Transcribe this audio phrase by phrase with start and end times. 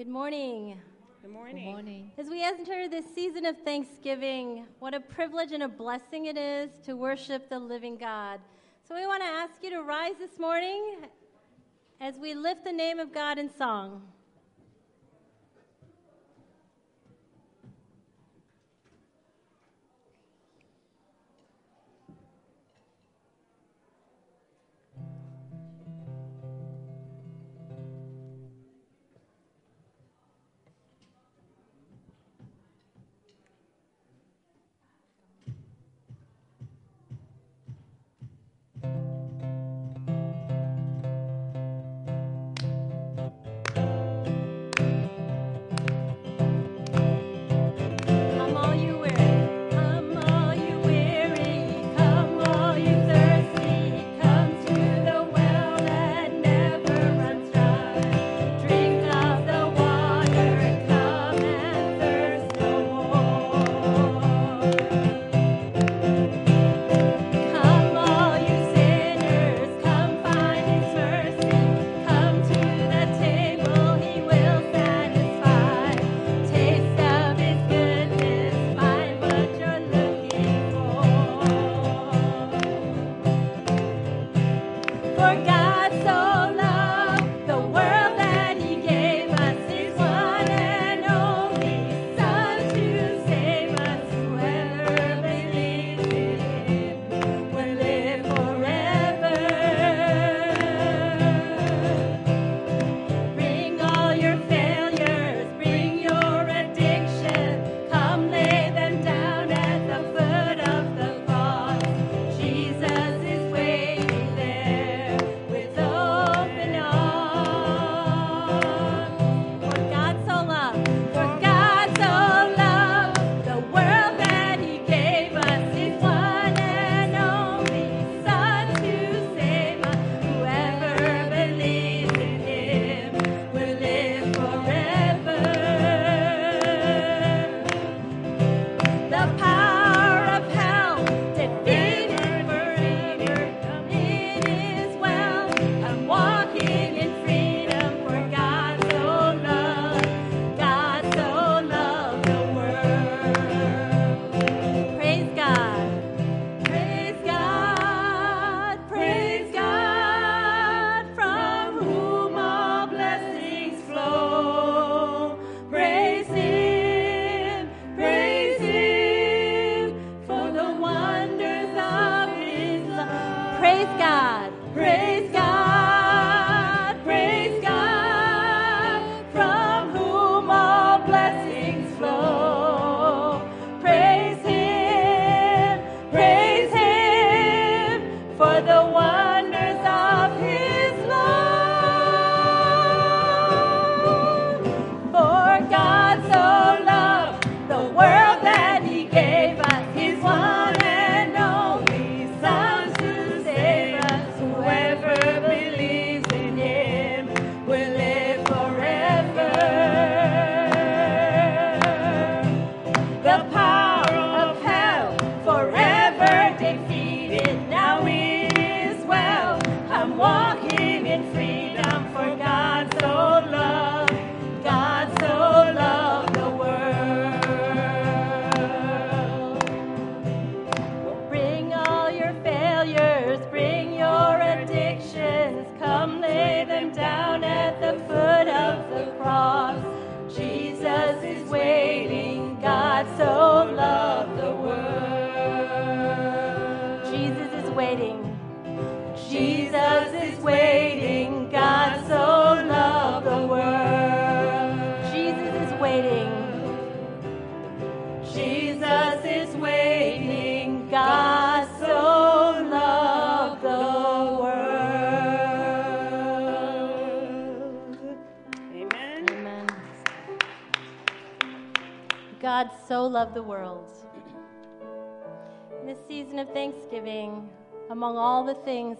[0.00, 0.80] Good morning.
[1.20, 1.56] Good morning.
[1.56, 2.10] Good morning.
[2.16, 6.70] As we enter this season of Thanksgiving, what a privilege and a blessing it is
[6.86, 8.40] to worship the living God.
[8.88, 11.00] So we want to ask you to rise this morning
[12.00, 14.00] as we lift the name of God in song.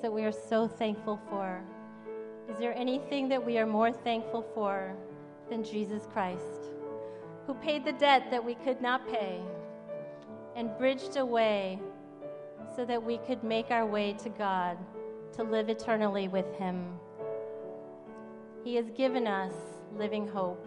[0.00, 1.62] things that we are so thankful for.
[2.50, 4.96] Is there anything that we are more thankful for
[5.48, 6.72] than Jesus Christ,
[7.46, 9.40] who paid the debt that we could not pay
[10.56, 11.80] and bridged a way
[12.74, 14.78] so that we could make our way to God
[15.36, 16.98] to live eternally with Him?
[18.64, 19.54] He has given us
[19.96, 20.66] living hope.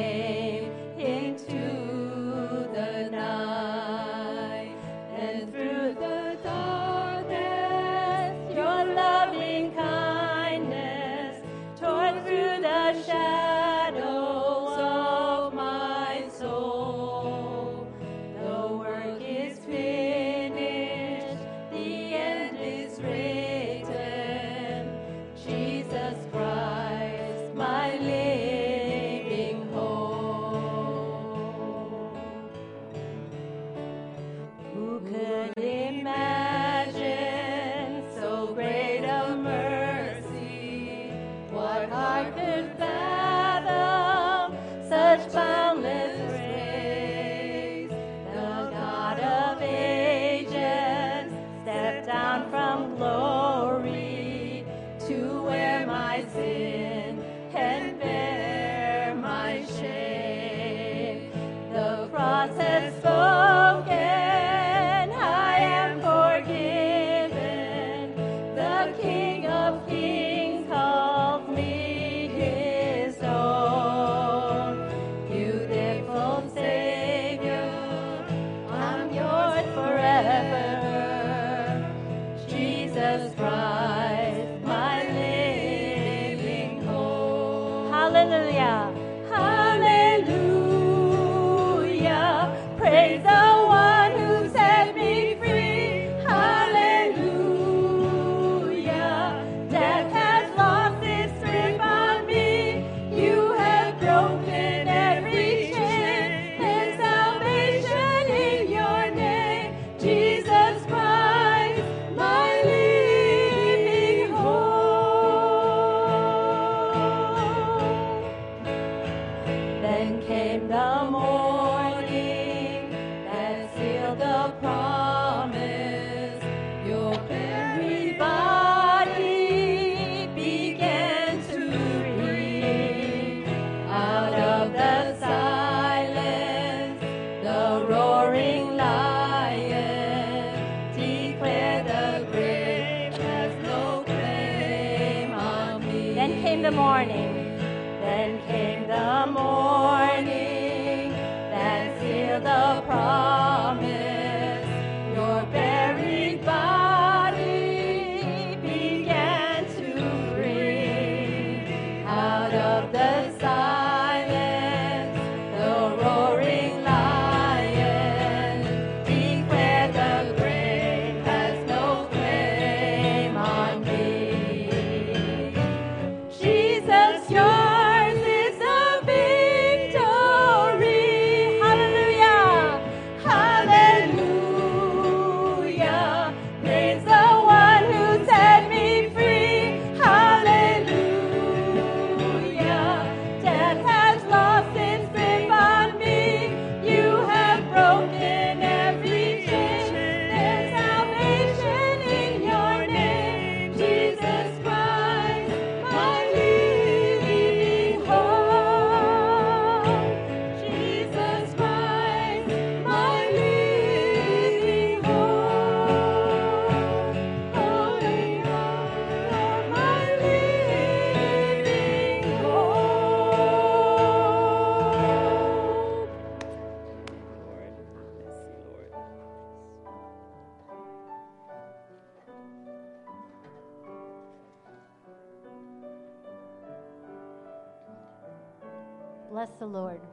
[239.61, 240.10] the Lord.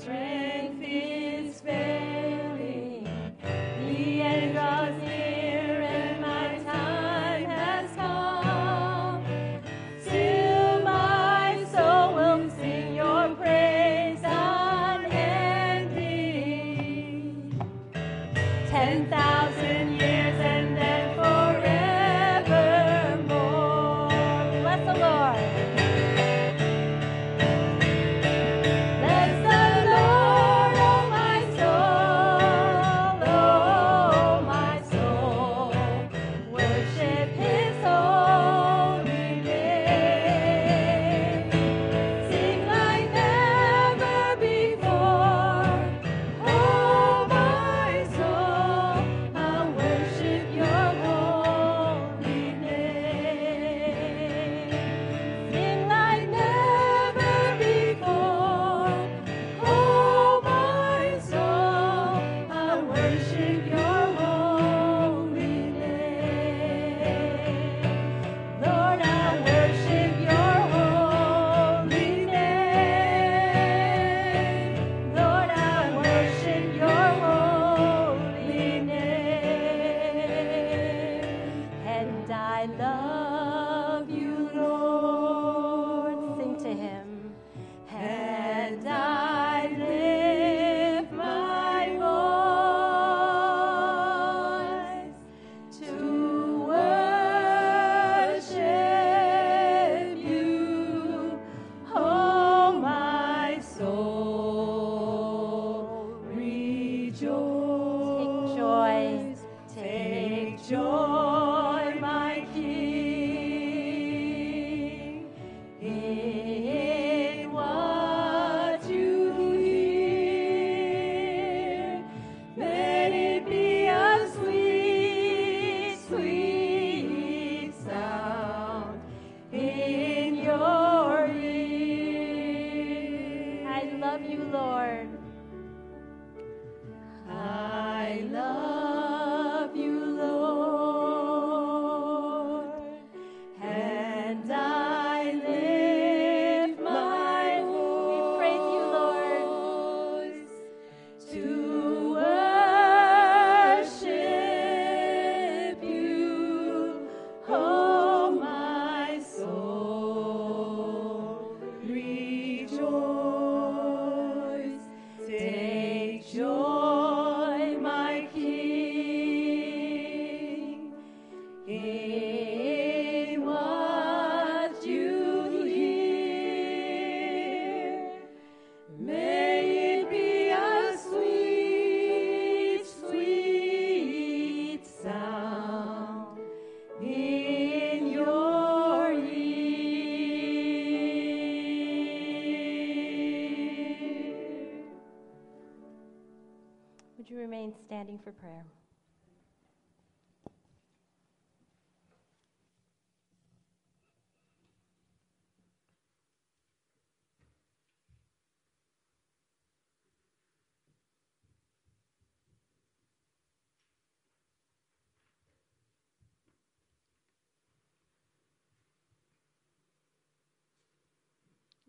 [0.00, 0.39] strength.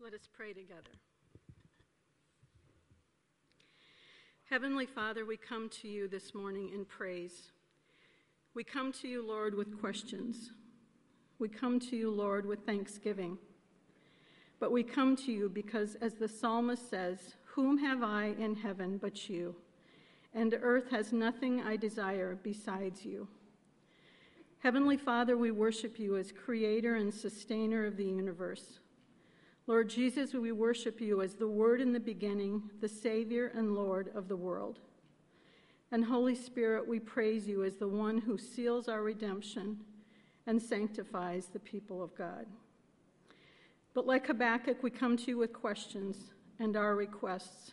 [0.02, 0.90] Let us pray together.
[4.50, 7.52] Heavenly Father, we come to you this morning in praise.
[8.52, 10.50] We come to you, Lord, with questions.
[11.38, 13.38] We come to you, Lord, with thanksgiving.
[14.58, 18.98] But we come to you because, as the psalmist says, Whom have I in heaven
[18.98, 19.54] but you?
[20.34, 23.28] And earth has nothing I desire besides you.
[24.58, 28.80] Heavenly Father, we worship you as creator and sustainer of the universe.
[29.66, 34.10] Lord Jesus, we worship you as the Word in the beginning, the Savior and Lord
[34.14, 34.80] of the world.
[35.92, 39.78] And Holy Spirit, we praise you as the one who seals our redemption
[40.46, 42.46] and sanctifies the people of God.
[43.94, 47.72] But like Habakkuk, we come to you with questions and our requests.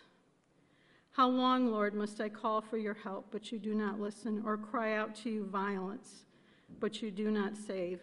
[1.11, 4.57] How long, Lord, must I call for your help, but you do not listen, or
[4.57, 6.25] cry out to you violence,
[6.79, 7.99] but you do not save?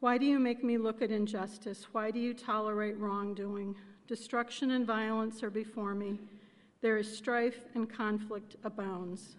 [0.00, 1.86] Why do you make me look at injustice?
[1.92, 3.76] Why do you tolerate wrongdoing?
[4.08, 6.18] Destruction and violence are before me.
[6.80, 9.36] There is strife and conflict abounds.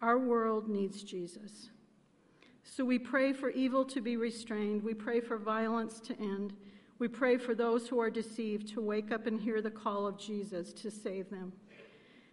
[0.00, 1.68] Our world needs Jesus.
[2.64, 4.82] So we pray for evil to be restrained.
[4.82, 6.54] We pray for violence to end.
[6.98, 10.18] We pray for those who are deceived to wake up and hear the call of
[10.18, 11.52] Jesus to save them.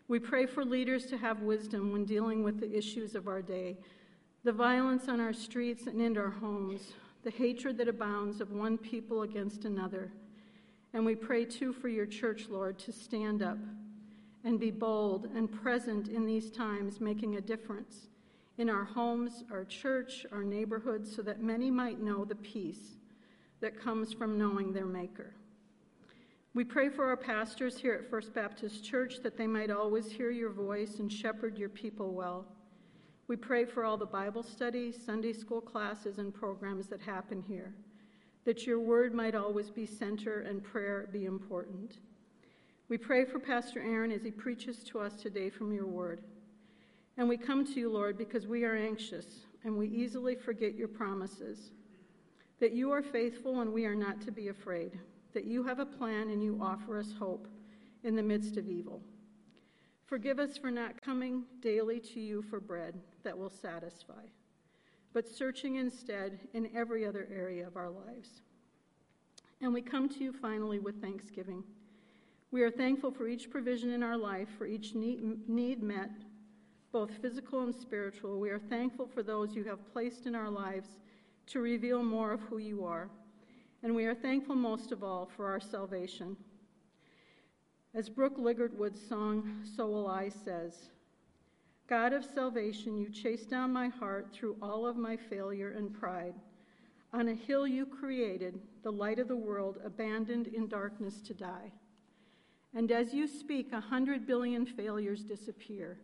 [0.08, 3.78] We pray for leaders to have wisdom when dealing with the issues of our day
[4.44, 8.78] the violence on our streets and in our homes, the hatred that abounds of one
[8.78, 10.12] people against another.
[10.94, 13.58] And we pray too for your church, Lord, to stand up
[14.44, 18.08] and be bold and present in these times, making a difference
[18.58, 22.98] in our homes, our church, our neighborhoods, so that many might know the peace
[23.62, 25.34] that comes from knowing their Maker.
[26.54, 30.30] We pray for our pastors here at First Baptist Church that they might always hear
[30.30, 32.46] your voice and shepherd your people well.
[33.28, 37.74] We pray for all the Bible studies, Sunday school classes, and programs that happen here,
[38.44, 42.00] that your word might always be center and prayer be important.
[42.90, 46.22] We pray for Pastor Aaron as he preaches to us today from your word.
[47.18, 50.90] And we come to you, Lord, because we are anxious and we easily forget your
[50.90, 51.72] promises.
[52.60, 55.00] That you are faithful and we are not to be afraid.
[55.34, 57.48] That you have a plan and you offer us hope
[58.04, 59.02] in the midst of evil.
[60.06, 64.26] Forgive us for not coming daily to you for bread that will satisfy,
[65.14, 68.42] but searching instead in every other area of our lives.
[69.62, 71.64] And we come to you finally with thanksgiving.
[72.52, 76.12] We are thankful for each provision in our life, for each need, met,
[76.92, 78.40] both physical and spiritual.
[78.40, 80.90] We are thankful for those you have placed in our lives
[81.48, 83.10] to reveal more of who you are.
[83.82, 86.38] And we are thankful most of all for our salvation.
[87.96, 90.90] As Brooke Ligertwood's song, So Will I, says,
[91.88, 96.34] God of salvation, you chased down my heart through all of my failure and pride.
[97.14, 101.72] On a hill you created, the light of the world, abandoned in darkness to die.
[102.74, 106.00] And as you speak, a hundred billion failures disappear.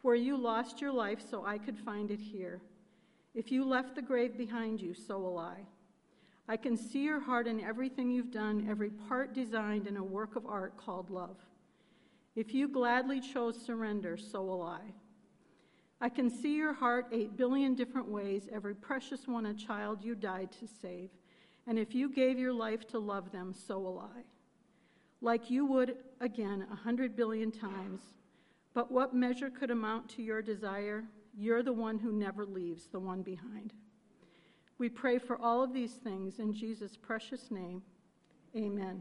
[0.00, 2.62] Where you lost your life so I could find it here.
[3.34, 5.66] If you left the grave behind you, so will I.
[6.48, 10.36] I can see your heart in everything you've done, every part designed in a work
[10.36, 11.36] of art called love.
[12.34, 14.80] If you gladly chose surrender, so will I.
[16.00, 20.14] I can see your heart eight billion different ways, every precious one a child you
[20.16, 21.10] died to save.
[21.66, 24.22] And if you gave your life to love them, so will I.
[25.22, 28.00] like you would again a hundred billion times.
[28.74, 31.04] But what measure could amount to your desire?
[31.34, 33.72] You're the one who never leaves the one behind.
[34.82, 37.82] We pray for all of these things in Jesus' precious name.
[38.56, 39.00] Amen.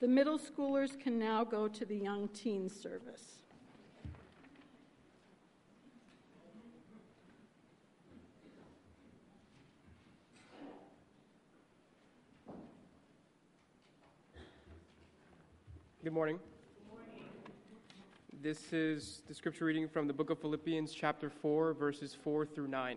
[0.00, 3.42] The middle schoolers can now go to the young teen service.
[16.02, 16.38] Good morning.
[18.42, 22.68] This is the scripture reading from the book of Philippians, chapter 4, verses 4 through
[22.68, 22.96] 9.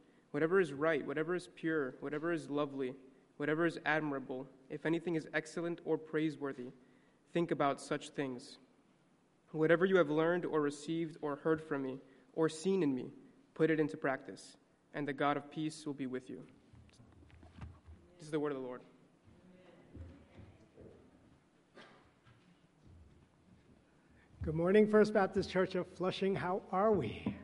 [0.31, 2.93] whatever is right, whatever is pure, whatever is lovely,
[3.37, 6.71] whatever is admirable, if anything is excellent or praiseworthy,
[7.33, 8.57] think about such things.
[9.51, 11.99] Whatever you have learned or received or heard from me
[12.33, 13.11] or seen in me,
[13.53, 14.57] put it into practice,
[14.93, 16.41] and the God of peace will be with you.
[18.17, 18.81] This is the word of the Lord.
[24.43, 26.33] Good morning, First Baptist Church of Flushing.
[26.33, 27.35] How are we?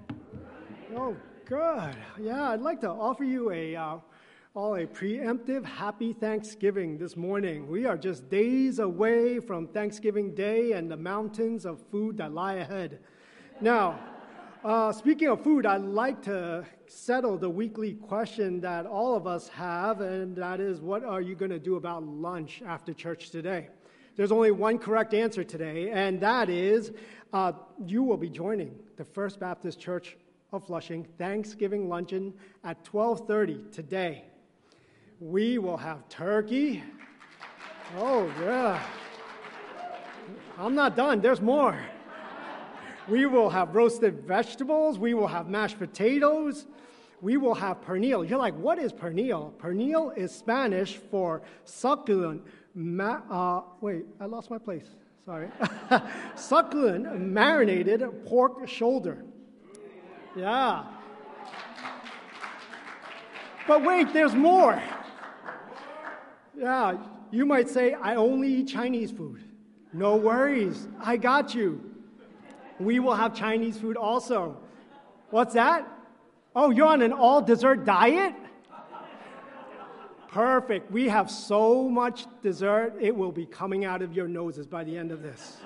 [0.96, 1.16] Oh,
[1.48, 1.95] good.
[2.20, 3.98] Yeah, I'd like to offer you a uh,
[4.54, 7.70] all a preemptive happy Thanksgiving this morning.
[7.70, 12.56] We are just days away from Thanksgiving Day and the mountains of food that lie
[12.56, 13.00] ahead.
[13.62, 13.98] Now,
[14.66, 19.48] uh, speaking of food, I'd like to settle the weekly question that all of us
[19.50, 23.70] have, and that is, what are you going to do about lunch after church today?
[24.18, 26.91] There's only one correct answer today, and that is
[27.32, 27.54] uh,
[27.86, 30.18] you will be joining the First Baptist Church
[30.52, 32.34] of Flushing Thanksgiving luncheon
[32.64, 34.26] at 12:30 today.
[35.20, 36.84] We will have turkey.
[37.98, 38.82] Oh yeah.
[40.58, 41.22] I'm not done.
[41.22, 41.78] There's more.
[43.08, 45.00] We will have roasted vegetables.
[45.00, 46.66] We will have mashed potatoes.
[47.22, 48.28] We will have pernil.
[48.28, 49.54] You're like, what is pernil?
[49.54, 52.43] Pernil is Spanish for succulent,
[52.76, 54.86] Ma- uh, wait, I lost my place.
[55.26, 55.50] Sorry.
[56.36, 59.24] Succulent marinated pork shoulder.
[60.38, 60.84] Yeah.
[63.68, 64.82] But wait, there's more.
[66.58, 66.98] Yeah,
[67.32, 69.44] you might say, I only eat Chinese food.
[69.94, 71.82] No worries, I got you.
[72.80, 74.58] We will have Chinese food also.
[75.32, 75.88] What's that?
[76.56, 78.36] Oh, you're on an all dessert diet?
[80.30, 80.92] Perfect.
[80.92, 84.96] We have so much dessert, it will be coming out of your noses by the
[84.96, 85.58] end of this.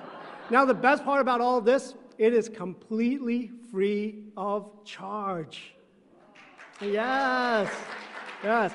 [0.49, 5.73] Now, the best part about all of this, it is completely free of charge.
[6.81, 7.71] Yes,
[8.43, 8.73] yes.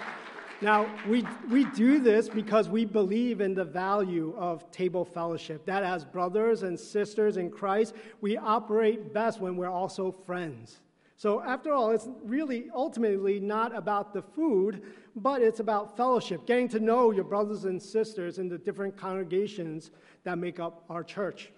[0.63, 5.67] Now, we, we do this because we believe in the value of table fellowship.
[5.67, 10.79] That as brothers and sisters in Christ, we operate best when we're also friends.
[11.19, 14.83] So, after all, it's really ultimately not about the food,
[15.15, 19.91] but it's about fellowship, getting to know your brothers and sisters in the different congregations
[20.25, 21.51] that make up our church.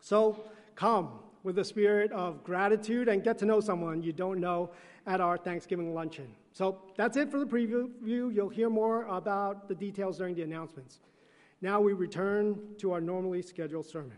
[0.00, 0.44] So,
[0.74, 1.10] come
[1.42, 4.70] with a spirit of gratitude and get to know someone you don't know
[5.06, 6.28] at our Thanksgiving luncheon.
[6.52, 7.90] So, that's it for the preview.
[8.04, 11.00] You'll hear more about the details during the announcements.
[11.62, 14.16] Now, we return to our normally scheduled sermon.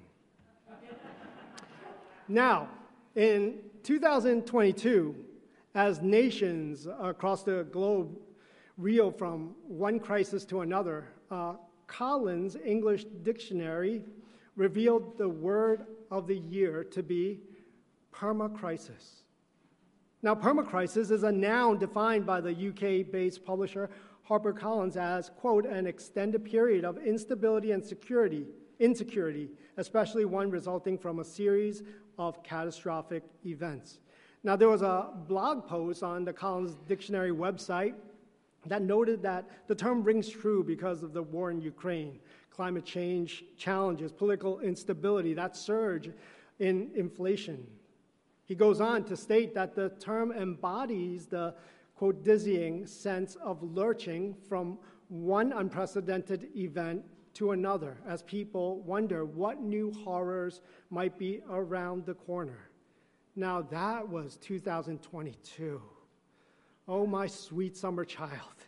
[2.29, 2.69] now,
[3.15, 5.15] in 2022,
[5.75, 8.17] as nations across the globe
[8.79, 11.55] reel from one crisis to another, uh,
[11.87, 14.05] Collins English Dictionary
[14.57, 17.41] revealed the word of the year to be
[18.15, 19.23] permacrisis.
[20.23, 23.91] Now, permacrisis is a noun defined by the UK based publisher
[24.29, 28.47] HarperCollins as, quote, an extended period of instability and security,
[28.79, 29.49] insecurity,
[29.79, 31.83] especially one resulting from a series
[32.19, 33.99] of catastrophic events.
[34.45, 37.95] Now, there was a blog post on the Collins Dictionary website
[38.67, 42.21] that noted that the term rings true because of the war in Ukraine,
[42.55, 46.11] climate change challenges, political instability, that surge
[46.59, 47.67] in inflation.
[48.45, 51.55] He goes on to state that the term embodies the
[51.97, 54.79] quote dizzying sense of lurching from
[55.09, 57.03] one unprecedented event
[57.35, 62.69] to another as people wonder what new horrors might be around the corner.
[63.35, 65.81] Now, that was 2022.
[66.89, 68.67] Oh, my sweet summer child.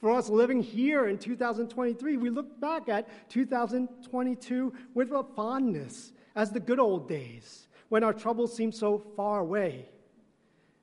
[0.00, 6.50] For us living here in 2023, we look back at 2022 with a fondness as
[6.50, 9.88] the good old days when our troubles seemed so far away.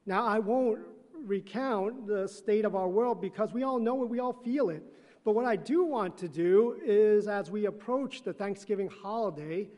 [0.05, 0.79] Now, I won't
[1.23, 4.83] recount the state of our world because we all know it, we all feel it.
[5.23, 9.69] But what I do want to do is, as we approach the Thanksgiving holiday,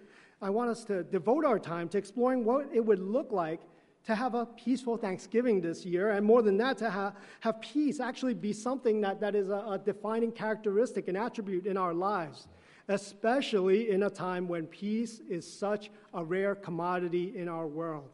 [0.41, 3.61] I want us to devote our time to exploring what it would look like
[4.07, 7.99] to have a peaceful Thanksgiving this year, and more than that, to ha- have peace
[7.99, 12.47] actually be something that, that is a, a defining characteristic and attribute in our lives,
[12.87, 18.07] especially in a time when peace is such a rare commodity in our world.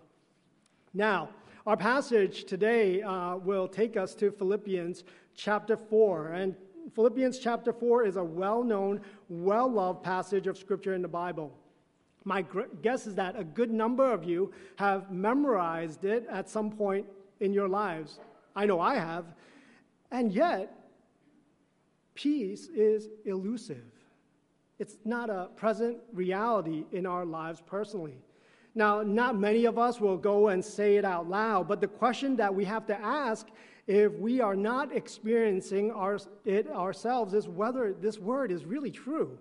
[0.95, 1.29] Now,
[1.67, 5.03] our passage today uh, will take us to Philippians
[5.35, 6.29] chapter 4.
[6.29, 6.55] And
[6.95, 11.55] Philippians chapter 4 is a well known, well loved passage of Scripture in the Bible.
[12.25, 12.45] My
[12.81, 17.05] guess is that a good number of you have memorized it at some point
[17.39, 18.19] in your lives.
[18.55, 19.25] I know I have.
[20.11, 20.73] And yet,
[22.15, 23.83] peace is elusive.
[24.79, 28.17] It's not a present reality in our lives personally.
[28.75, 32.35] Now, not many of us will go and say it out loud, but the question
[32.37, 33.47] that we have to ask
[33.85, 39.37] if we are not experiencing our, it ourselves is whether this word is really true.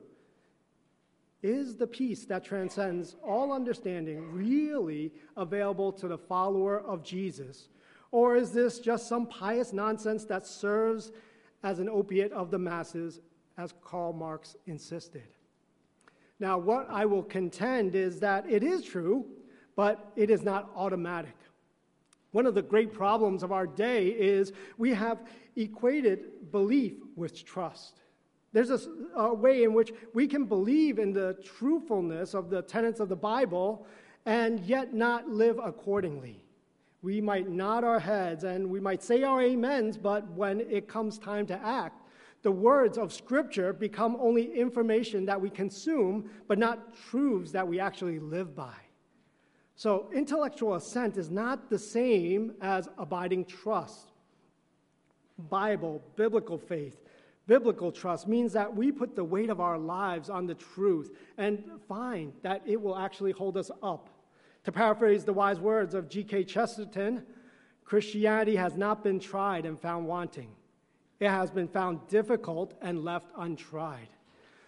[1.43, 7.69] Is the peace that transcends all understanding really available to the follower of Jesus?
[8.13, 11.11] Or is this just some pious nonsense that serves
[11.65, 13.21] as an opiate of the masses,
[13.59, 15.25] as Karl Marx insisted?
[16.39, 19.27] Now, what I will contend is that it is true,
[19.75, 21.37] but it is not automatic.
[22.33, 25.23] One of the great problems of our day is we have
[25.57, 28.02] equated belief with trust.
[28.53, 28.81] There's a,
[29.17, 33.17] a, way in which we can believe in the truthfulness of the tenets of the
[33.17, 33.87] Bible
[34.27, 36.45] and yet not live accordingly.
[37.01, 41.19] We might nod our heads and we might say our amens, but when it comes
[41.19, 42.03] time to act,
[42.43, 47.81] the words of Scripture become only information that we consume, but not truths that we
[47.81, 48.75] actually live by.
[49.75, 54.13] So, intellectual assent is not the same as abiding trust.
[55.49, 57.02] Bible, biblical faith,
[57.47, 61.65] Biblical trust means that we put the weight of our lives on the truth and
[61.89, 64.09] find that it will actually hold us up.
[64.65, 66.45] To paraphrase the wise words of G.K.
[66.45, 67.25] Chesterton,
[67.85, 70.51] Christianity has not been tried and found wanting.
[71.19, 74.09] It has been found difficult and left untried.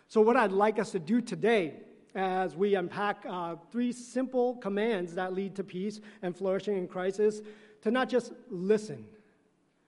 [0.09, 1.75] So, what I'd like us to do today
[2.15, 7.19] as we unpack uh, three simple commands that lead to peace and flourishing in Christ
[7.21, 7.43] is
[7.83, 9.05] to not just listen,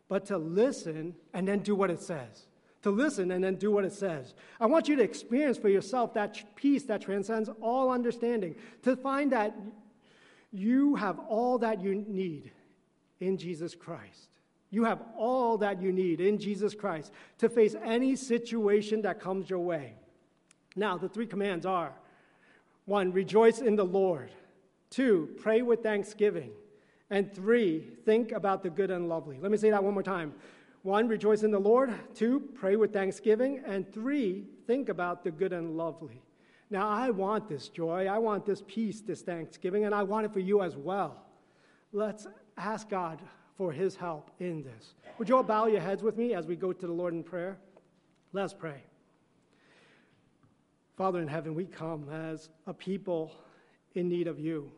[0.08, 2.45] but to listen and then do what it says
[2.86, 4.32] to listen and then do what it says.
[4.60, 9.32] I want you to experience for yourself that peace that transcends all understanding, to find
[9.32, 9.56] that
[10.52, 12.52] you have all that you need
[13.18, 14.28] in Jesus Christ.
[14.70, 19.50] You have all that you need in Jesus Christ to face any situation that comes
[19.50, 19.94] your way.
[20.76, 21.92] Now, the three commands are
[22.84, 24.30] one, rejoice in the Lord.
[24.90, 26.52] Two, pray with thanksgiving.
[27.10, 29.38] And three, think about the good and lovely.
[29.40, 30.34] Let me say that one more time.
[30.86, 31.92] One, rejoice in the Lord.
[32.14, 33.60] Two, pray with thanksgiving.
[33.66, 36.22] And three, think about the good and lovely.
[36.70, 38.06] Now, I want this joy.
[38.06, 41.26] I want this peace, this thanksgiving, and I want it for you as well.
[41.92, 43.18] Let's ask God
[43.58, 44.94] for his help in this.
[45.18, 47.24] Would you all bow your heads with me as we go to the Lord in
[47.24, 47.58] prayer?
[48.32, 48.84] Let's pray.
[50.96, 53.32] Father in heaven, we come as a people
[53.96, 54.70] in need of you.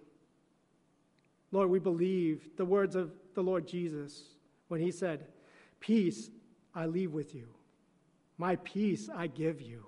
[1.52, 4.22] Lord, we believe the words of the Lord Jesus
[4.68, 5.26] when he said,
[5.80, 6.30] Peace
[6.74, 7.48] I leave with you.
[8.36, 9.86] My peace I give you.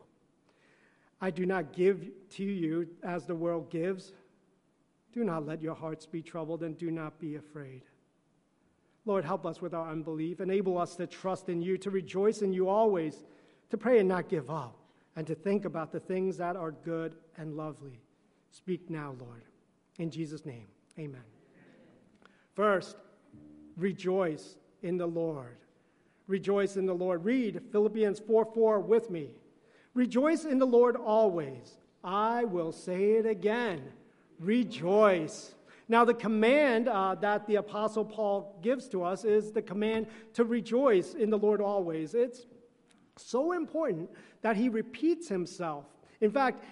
[1.21, 4.13] I do not give to you as the world gives.
[5.13, 7.83] Do not let your hearts be troubled and do not be afraid.
[9.07, 10.41] Lord, help us with our unbelief.
[10.41, 13.25] Enable us to trust in you, to rejoice in you always,
[13.71, 14.77] to pray and not give up,
[15.17, 18.01] and to think about the things that are good and lovely.
[18.51, 19.45] Speak now, Lord.
[19.99, 20.67] In Jesus' name,
[20.99, 21.25] amen.
[22.55, 22.97] First,
[23.77, 25.59] rejoice in the Lord.
[26.31, 27.25] Rejoice in the Lord.
[27.25, 29.31] Read Philippians 4 4 with me.
[29.95, 31.77] Rejoice in the Lord always.
[32.05, 33.83] I will say it again.
[34.39, 35.55] Rejoice.
[35.89, 40.45] Now, the command uh, that the Apostle Paul gives to us is the command to
[40.45, 42.15] rejoice in the Lord always.
[42.15, 42.47] It's
[43.17, 44.09] so important
[44.43, 45.85] that he repeats himself.
[46.21, 46.63] In fact,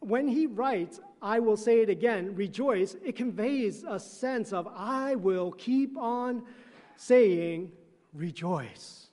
[0.00, 5.14] when he writes, I will say it again, rejoice, it conveys a sense of, I
[5.14, 6.42] will keep on
[6.96, 7.72] saying,
[8.18, 9.06] rejoice.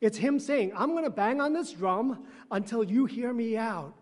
[0.00, 3.94] It's him saying, I'm going to bang on this drum until you hear me out.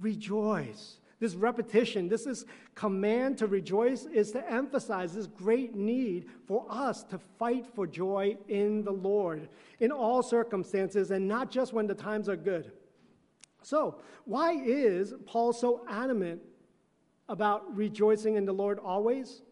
[0.00, 0.98] Rejoice.
[1.20, 2.46] This repetition, this is
[2.76, 8.36] command to rejoice, is to emphasize this great need for us to fight for joy
[8.46, 9.48] in the Lord
[9.80, 12.70] in all circumstances and not just when the times are good.
[13.62, 16.40] So, why is Paul so adamant
[17.28, 19.42] about rejoicing in the Lord always?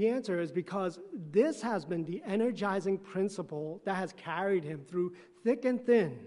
[0.00, 0.98] The answer is because
[1.30, 5.12] this has been the energizing principle that has carried him through
[5.44, 6.18] thick and thin.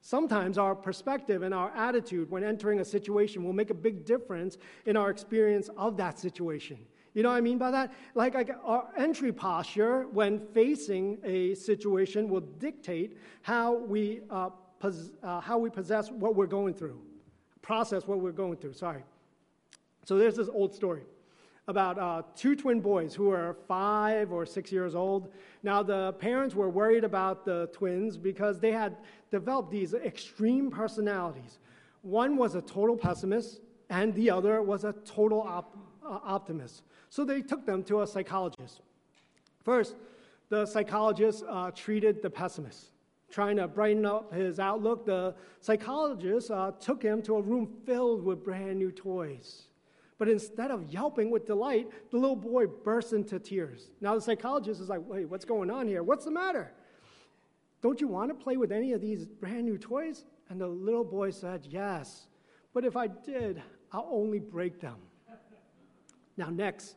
[0.00, 4.58] Sometimes our perspective and our attitude when entering a situation will make a big difference
[4.84, 6.78] in our experience of that situation.
[7.14, 7.92] You know what I mean by that?
[8.14, 15.10] Like, like our entry posture when facing a situation will dictate how we, uh, pos-
[15.24, 17.00] uh, how we possess what we're going through,
[17.60, 18.74] process what we're going through.
[18.74, 19.02] Sorry.
[20.04, 21.02] So there's this old story
[21.68, 25.32] about uh, two twin boys who were five or six years old.
[25.64, 28.96] Now, the parents were worried about the twins because they had
[29.32, 31.58] developed these extreme personalities.
[32.02, 33.60] One was a total pessimist,
[33.90, 36.82] and the other was a total op- uh, optimist.
[37.10, 38.82] So they took them to a psychologist.
[39.64, 39.96] First,
[40.48, 42.92] the psychologist uh, treated the pessimist.
[43.28, 48.22] Trying to brighten up his outlook, the psychologist uh, took him to a room filled
[48.22, 49.64] with brand new toys.
[50.18, 53.90] But instead of yelping with delight, the little boy bursts into tears.
[54.00, 56.02] Now the psychologist is like, wait, what's going on here?
[56.02, 56.72] What's the matter?
[57.82, 60.24] Don't you want to play with any of these brand new toys?
[60.48, 62.28] And the little boy said, Yes,
[62.72, 63.62] but if I did,
[63.92, 64.96] I'll only break them.
[66.36, 66.96] Now, next,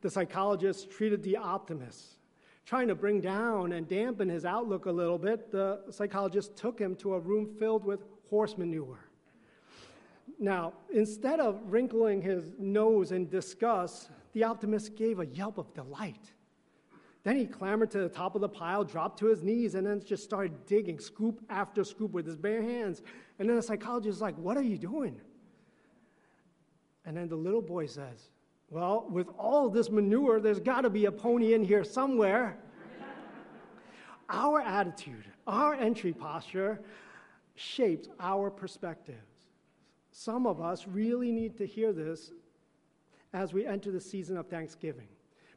[0.00, 2.16] the psychologist treated the optimist.
[2.64, 6.96] Trying to bring down and dampen his outlook a little bit, the psychologist took him
[6.96, 9.05] to a room filled with horse manure.
[10.38, 16.32] Now, instead of wrinkling his nose in disgust, the optimist gave a yelp of delight.
[17.26, 20.00] Then he clambered to the top of the pile, dropped to his knees, and then
[20.04, 23.02] just started digging scoop after scoop with his bare hands.
[23.40, 25.20] And then the psychologist is like, What are you doing?
[27.04, 28.30] And then the little boy says,
[28.70, 32.58] Well, with all this manure, there's got to be a pony in here somewhere.
[34.28, 36.80] our attitude, our entry posture
[37.56, 39.25] shapes our perspective.
[40.18, 42.32] Some of us really need to hear this
[43.34, 45.08] as we enter the season of Thanksgiving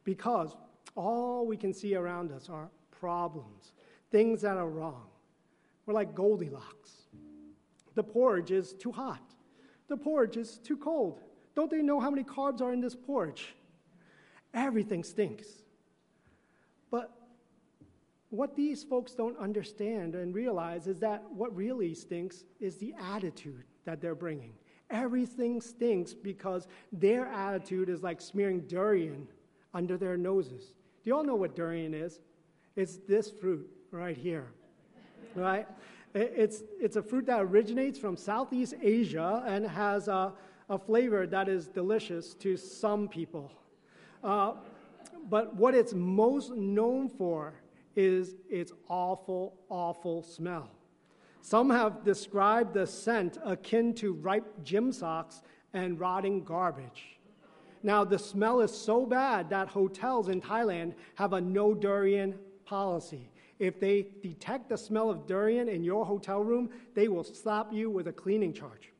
[0.04, 0.54] because
[0.94, 3.72] all we can see around us are problems,
[4.10, 5.06] things that are wrong.
[5.86, 6.90] We're like Goldilocks.
[7.94, 9.22] The porridge is too hot,
[9.88, 11.22] the porridge is too cold.
[11.56, 13.54] Don't they know how many carbs are in this porridge?
[14.52, 15.46] Everything stinks.
[16.90, 17.10] But
[18.28, 23.64] what these folks don't understand and realize is that what really stinks is the attitude
[23.84, 24.52] that they're bringing.
[24.90, 29.28] Everything stinks because their attitude is like smearing durian
[29.72, 30.72] under their noses.
[31.02, 32.20] Do you all know what durian is?
[32.76, 34.46] It's this fruit right here,
[35.34, 35.66] right?
[36.14, 40.32] It's, it's a fruit that originates from Southeast Asia and has a,
[40.68, 43.52] a flavor that is delicious to some people.
[44.24, 44.54] Uh,
[45.28, 47.54] but what it's most known for
[47.94, 50.70] is its awful, awful smell.
[51.42, 57.18] Some have described the scent akin to ripe gym socks and rotting garbage.
[57.82, 63.30] Now, the smell is so bad that hotels in Thailand have a no durian policy.
[63.58, 67.90] If they detect the smell of durian in your hotel room, they will slap you
[67.90, 68.92] with a cleaning charge.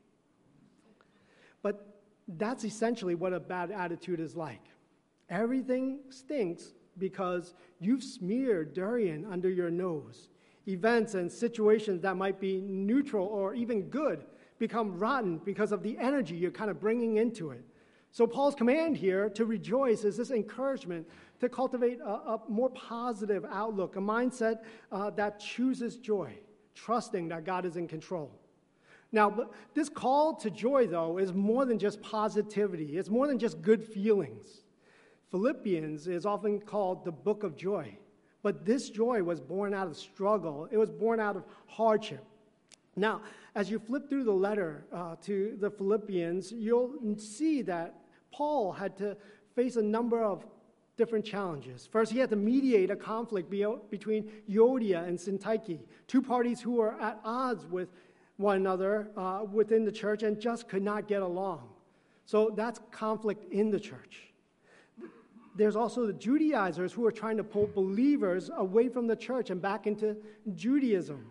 [1.61, 1.85] But
[2.27, 4.63] that's essentially what a bad attitude is like.
[5.29, 10.30] Everything stinks because you've smeared durian under your nose
[10.67, 14.25] events and situations that might be neutral or even good
[14.59, 17.63] become rotten because of the energy you're kind of bringing into it.
[18.11, 21.07] So, Paul's command here to rejoice is this encouragement
[21.39, 24.59] to cultivate a, a more positive outlook, a mindset
[24.91, 26.33] uh, that chooses joy,
[26.75, 28.31] trusting that God is in control.
[29.13, 33.61] Now, this call to joy, though, is more than just positivity, it's more than just
[33.61, 34.61] good feelings.
[35.31, 37.97] Philippians is often called the book of joy.
[38.43, 42.23] But this joy was born out of struggle, it was born out of hardship.
[42.95, 43.21] Now,
[43.55, 47.95] as you flip through the letter uh, to the Philippians, you'll see that
[48.31, 49.15] Paul had to
[49.55, 50.45] face a number of
[50.97, 51.87] different challenges.
[51.89, 56.99] First, he had to mediate a conflict between Euodia and Syntyche, two parties who were
[57.01, 57.89] at odds with
[58.37, 61.69] one another uh, within the church and just could not get along.
[62.25, 64.30] So that's conflict in the church
[65.61, 69.61] there's also the Judaizers who are trying to pull believers away from the church and
[69.61, 70.17] back into
[70.55, 71.25] Judaism.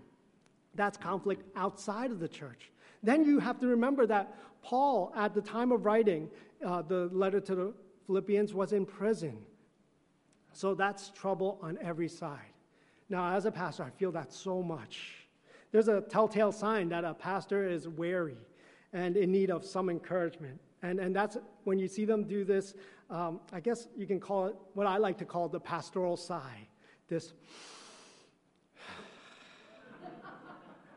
[0.74, 2.70] That's conflict outside of the church.
[3.02, 6.28] Then you have to remember that Paul, at the time of writing
[6.64, 7.72] uh, the letter to the
[8.06, 9.38] Philippians, was in prison.
[10.52, 12.38] So that's trouble on every side.
[13.08, 15.26] Now, as a pastor, I feel that so much.
[15.72, 18.36] There's a telltale sign that a pastor is wary
[18.92, 20.60] and in need of some encouragement.
[20.82, 22.74] And, and that's when you see them do this,
[23.10, 26.68] um, I guess you can call it what I like to call the pastoral sigh.
[27.08, 27.32] This,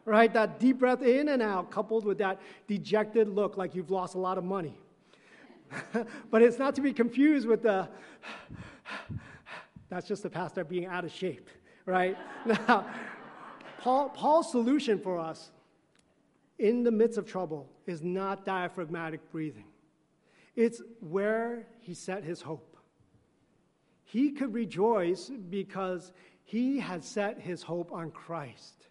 [0.05, 0.31] right?
[0.31, 4.19] That deep breath in and out, coupled with that dejected look like you've lost a
[4.19, 4.77] lot of money.
[6.29, 7.89] but it's not to be confused with the,
[9.89, 11.49] that's just the pastor being out of shape,
[11.85, 12.17] right?
[12.45, 12.85] Now,
[13.79, 15.51] Paul, Paul's solution for us
[16.59, 19.65] in the midst of trouble is not diaphragmatic breathing.
[20.55, 22.77] It's where he set his hope.
[24.03, 26.11] He could rejoice because
[26.43, 28.87] he had set his hope on Christ.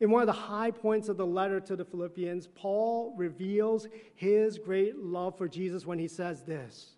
[0.00, 4.58] In one of the high points of the letter to the Philippians, Paul reveals his
[4.58, 6.96] great love for Jesus when he says this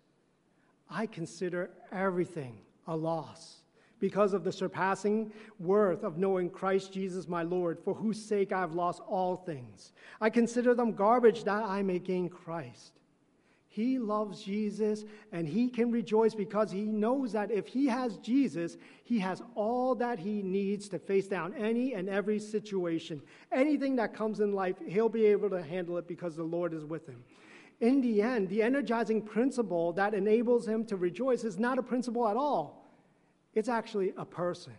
[0.89, 2.57] I consider everything
[2.87, 3.57] a loss
[3.99, 8.59] because of the surpassing worth of knowing Christ Jesus my Lord, for whose sake I
[8.59, 9.91] have lost all things.
[10.21, 12.96] I consider them garbage that I may gain Christ.
[13.77, 18.75] He loves Jesus and he can rejoice because he knows that if he has Jesus,
[19.03, 23.21] he has all that he needs to face down any and every situation.
[23.51, 26.85] Anything that comes in life, he'll be able to handle it because the Lord is
[26.85, 27.23] with him.
[27.79, 32.27] In the end, the energizing principle that enables him to rejoice is not a principle
[32.27, 32.91] at all,
[33.53, 34.73] it's actually a person.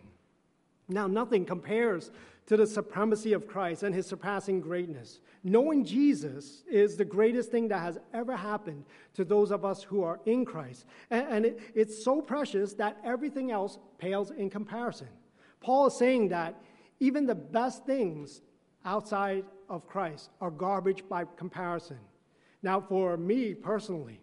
[0.89, 2.11] Now, nothing compares
[2.49, 5.19] to the supremacy of Christ and his surpassing greatness.
[5.43, 10.01] Knowing Jesus is the greatest thing that has ever happened to those of us who
[10.01, 10.85] are in Christ.
[11.11, 15.09] And, and it, it's so precious that everything else pales in comparison.
[15.61, 16.59] Paul is saying that
[16.99, 18.41] even the best things
[18.83, 21.99] outside of Christ are garbage by comparison.
[22.63, 24.21] Now, for me personally,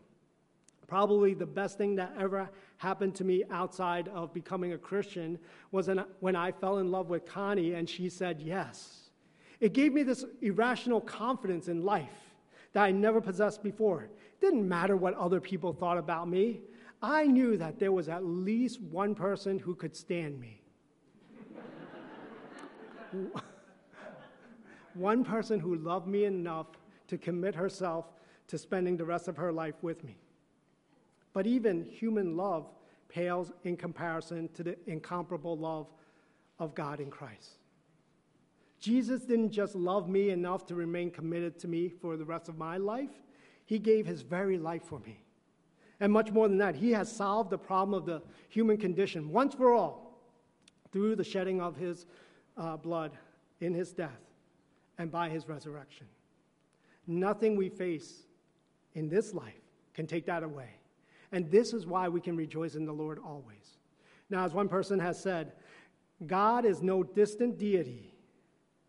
[0.86, 5.38] probably the best thing that ever happened to me outside of becoming a Christian
[5.72, 5.88] was
[6.20, 9.10] when I fell in love with Connie and she said yes.
[9.60, 12.34] It gave me this irrational confidence in life
[12.72, 14.04] that I never possessed before.
[14.04, 16.60] It didn't matter what other people thought about me.
[17.02, 20.60] I knew that there was at least one person who could stand me.
[24.94, 26.66] one person who loved me enough
[27.08, 28.06] to commit herself
[28.48, 30.18] to spending the rest of her life with me.
[31.36, 32.66] But even human love
[33.10, 35.86] pales in comparison to the incomparable love
[36.58, 37.58] of God in Christ.
[38.80, 42.56] Jesus didn't just love me enough to remain committed to me for the rest of
[42.56, 43.10] my life,
[43.66, 45.26] He gave His very life for me.
[46.00, 49.54] And much more than that, He has solved the problem of the human condition once
[49.54, 50.18] for all
[50.90, 52.06] through the shedding of His
[52.56, 53.12] uh, blood
[53.60, 54.22] in His death
[54.96, 56.06] and by His resurrection.
[57.06, 58.22] Nothing we face
[58.94, 59.60] in this life
[59.92, 60.70] can take that away.
[61.32, 63.78] And this is why we can rejoice in the Lord always.
[64.30, 65.52] Now, as one person has said,
[66.26, 68.14] God is no distant deity,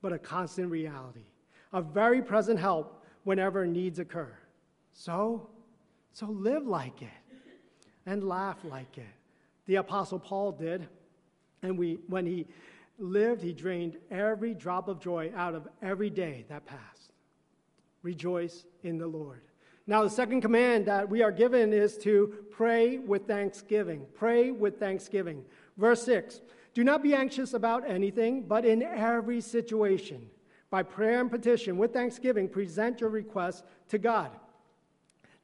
[0.01, 1.25] but a constant reality,
[1.73, 4.33] a very present help whenever needs occur.
[4.93, 5.49] So,
[6.13, 7.35] so live like it
[8.05, 9.05] and laugh like it.
[9.65, 10.87] The Apostle Paul did,
[11.61, 12.47] and we, when he
[12.97, 17.11] lived, he drained every drop of joy out of every day that passed.
[18.01, 19.41] Rejoice in the Lord.
[19.89, 24.05] Now, the second command that we are given is to pray with thanksgiving.
[24.13, 25.45] Pray with thanksgiving.
[25.77, 26.41] Verse 6
[26.73, 30.29] Do not be anxious about anything, but in every situation,
[30.69, 34.31] by prayer and petition, with thanksgiving, present your requests to God.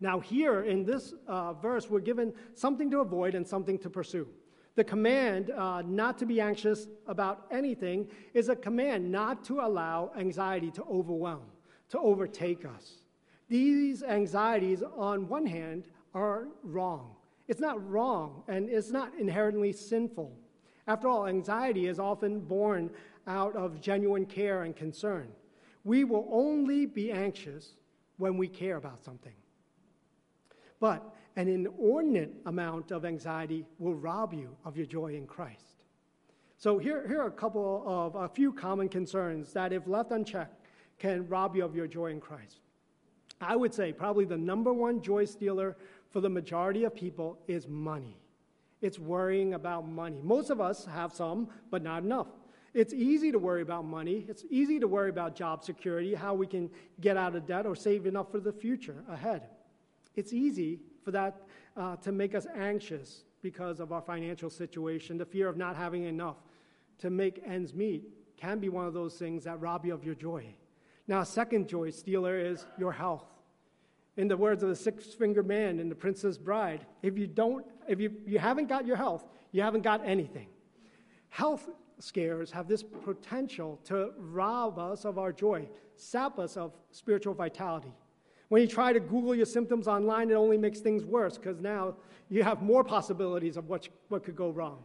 [0.02, 4.28] Now, here in this uh, verse, we're given something to avoid and something to pursue.
[4.76, 10.12] The command uh, not to be anxious about anything is a command not to allow
[10.18, 11.46] anxiety to overwhelm,
[11.90, 13.03] to overtake us.
[13.54, 15.84] These anxieties, on one hand,
[16.16, 17.12] are wrong.
[17.48, 20.36] It's not wrong and it's not inherently sinful.
[20.88, 22.90] After all, anxiety is often born
[23.28, 25.28] out of genuine care and concern.
[25.84, 27.76] We will only be anxious
[28.18, 29.36] when we care about something.
[30.80, 35.84] But an inordinate amount of anxiety will rob you of your joy in Christ.
[36.58, 40.60] So here, here are a couple of a few common concerns that, if left unchecked,
[40.98, 42.63] can rob you of your joy in Christ.
[43.42, 45.76] I would say probably the number one joy stealer
[46.10, 48.18] for the majority of people is money.
[48.82, 50.20] It's worrying about money.
[50.22, 52.28] Most of us have some, but not enough.
[52.74, 54.26] It's easy to worry about money.
[54.28, 56.70] It's easy to worry about job security, how we can
[57.00, 59.44] get out of debt or save enough for the future ahead.
[60.16, 61.44] It's easy for that
[61.78, 65.18] uh, to make us anxious because of our financial situation.
[65.18, 66.38] The fear of not having enough
[67.00, 70.16] to make ends meet can be one of those things that rob you of your
[70.16, 70.46] joy.
[71.08, 73.26] Now, second joy stealer is your health.
[74.16, 78.00] In the words of the six-fingered man in The Princess Bride, if you don't, if
[78.00, 80.48] you, you haven't got your health, you haven't got anything.
[81.30, 87.34] Health scares have this potential to rob us of our joy, sap us of spiritual
[87.34, 87.94] vitality.
[88.50, 91.96] When you try to Google your symptoms online, it only makes things worse because now
[92.30, 94.84] you have more possibilities of what, what could go wrong.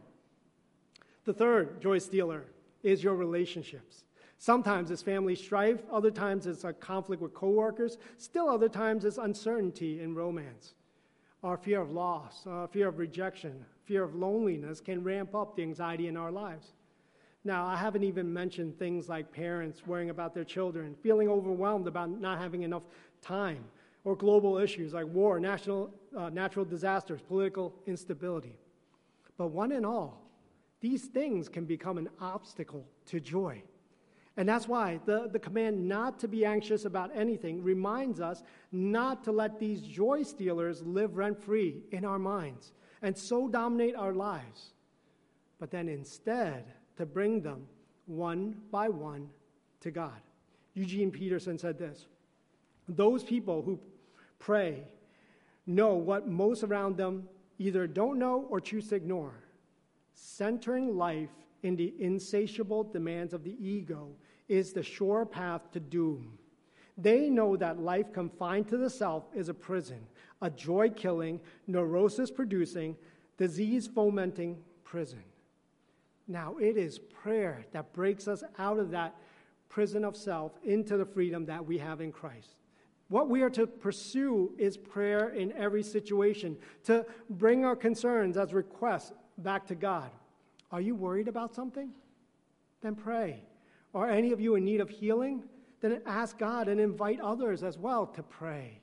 [1.24, 2.44] The third joy stealer
[2.82, 4.04] is your relationships.
[4.38, 9.18] Sometimes it's family strife, other times it's a conflict with coworkers, still other times it's
[9.18, 10.74] uncertainty in romance.
[11.42, 15.62] Our fear of loss, our fear of rejection, fear of loneliness can ramp up the
[15.62, 16.72] anxiety in our lives.
[17.44, 22.10] Now, I haven't even mentioned things like parents worrying about their children, feeling overwhelmed about
[22.10, 22.82] not having enough
[23.20, 23.64] time,
[24.04, 28.56] or global issues like war, national, uh, natural disasters, political instability.
[29.36, 30.22] But one and all,
[30.80, 33.62] these things can become an obstacle to joy.
[34.38, 39.24] And that's why the, the command not to be anxious about anything reminds us not
[39.24, 42.72] to let these joy stealers live rent free in our minds
[43.02, 44.74] and so dominate our lives,
[45.58, 46.66] but then instead
[46.96, 47.66] to bring them
[48.06, 49.28] one by one
[49.80, 50.20] to God.
[50.74, 52.06] Eugene Peterson said this
[52.88, 53.80] Those people who
[54.38, 54.84] pray
[55.66, 57.28] know what most around them
[57.58, 59.34] either don't know or choose to ignore.
[60.14, 61.30] Centering life
[61.64, 64.10] in the insatiable demands of the ego
[64.48, 66.38] is the sure path to doom.
[66.96, 70.00] They know that life confined to the self is a prison,
[70.42, 72.96] a joy killing, neurosis producing,
[73.36, 75.22] disease fomenting prison.
[76.26, 79.14] Now, it is prayer that breaks us out of that
[79.68, 82.56] prison of self into the freedom that we have in Christ.
[83.08, 88.52] What we are to pursue is prayer in every situation, to bring our concerns as
[88.52, 90.10] requests back to God.
[90.70, 91.90] Are you worried about something?
[92.82, 93.42] Then pray.
[93.98, 95.44] Are any of you in need of healing?
[95.80, 98.80] Then ask God and invite others as well to pray.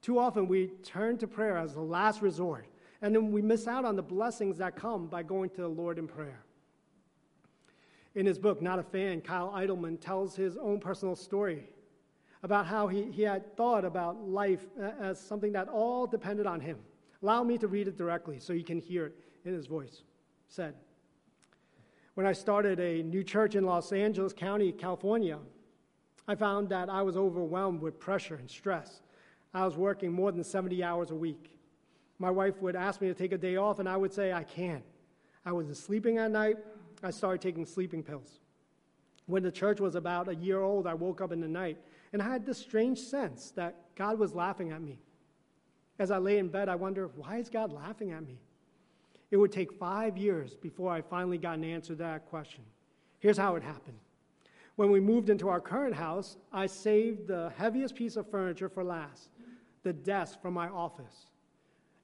[0.00, 2.66] Too often we turn to prayer as the last resort,
[3.02, 5.98] and then we miss out on the blessings that come by going to the Lord
[5.98, 6.44] in prayer.
[8.14, 11.68] In his book, Not a Fan, Kyle Idleman tells his own personal story
[12.42, 14.66] about how he, he had thought about life
[15.00, 16.78] as something that all depended on him.
[17.22, 20.02] Allow me to read it directly so you can hear it in his voice.
[20.48, 20.74] Said,
[22.14, 25.38] When I started a new church in Los Angeles County, California,
[26.26, 29.00] I found that I was overwhelmed with pressure and stress.
[29.52, 31.58] I was working more than 70 hours a week.
[32.18, 34.44] My wife would ask me to take a day off, and I would say, I
[34.44, 34.84] can't.
[35.44, 36.56] I wasn't sleeping at night.
[37.02, 38.40] I started taking sleeping pills.
[39.26, 41.78] When the church was about a year old, I woke up in the night
[42.12, 45.00] and I had this strange sense that God was laughing at me.
[45.98, 48.38] As I lay in bed, I wonder, why is God laughing at me?
[49.30, 52.62] It would take five years before I finally got an answer to that question.
[53.18, 53.98] Here's how it happened.
[54.76, 58.84] When we moved into our current house, I saved the heaviest piece of furniture for
[58.84, 59.30] last
[59.82, 61.26] the desk from my office.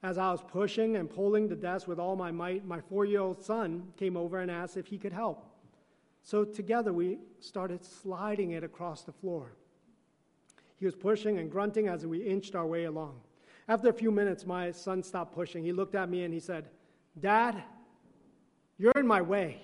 [0.02, 3.20] As I was pushing and pulling the desk with all my might, my four year
[3.20, 5.46] old son came over and asked if he could help.
[6.22, 9.52] So together we started sliding it across the floor.
[10.76, 13.20] He was pushing and grunting as we inched our way along.
[13.68, 15.64] After a few minutes, my son stopped pushing.
[15.64, 16.66] He looked at me and he said,
[17.18, 17.62] Dad,
[18.78, 19.62] you're in my way.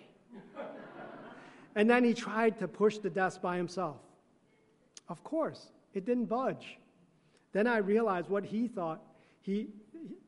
[1.76, 3.96] and then he tried to push the desk by himself.
[5.08, 6.78] Of course, it didn't budge.
[7.52, 9.02] Then I realized what he thought
[9.40, 9.68] he,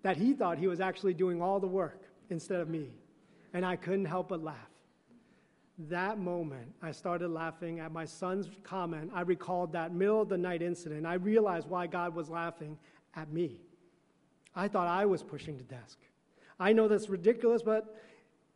[0.03, 2.91] that he thought he was actually doing all the work instead of me.
[3.53, 4.69] And I couldn't help but laugh
[5.79, 9.11] that moment, I started laughing at my son's comment.
[9.15, 11.07] I recalled that middle of the night incident.
[11.07, 12.77] I realized why God was laughing
[13.15, 13.61] at me.
[14.57, 15.99] I thought I was pushing the desk.
[16.61, 17.97] I know that's ridiculous, but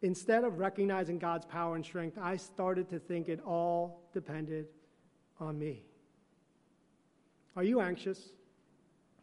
[0.02, 4.66] instead of recognizing God's power and strength, I started to think it all depended
[5.38, 5.84] on me.
[7.54, 8.30] Are you anxious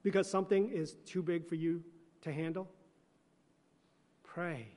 [0.03, 1.83] because something is too big for you
[2.21, 2.69] to handle?
[4.23, 4.67] Pray.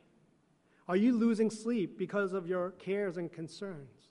[0.89, 4.09] Are you losing sleep because of your cares and concerns?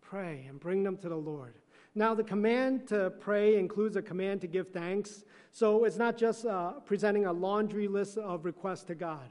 [0.00, 1.54] Pray and bring them to the Lord.
[1.98, 5.24] Now, the command to pray includes a command to give thanks.
[5.50, 9.28] So it's not just uh, presenting a laundry list of requests to God.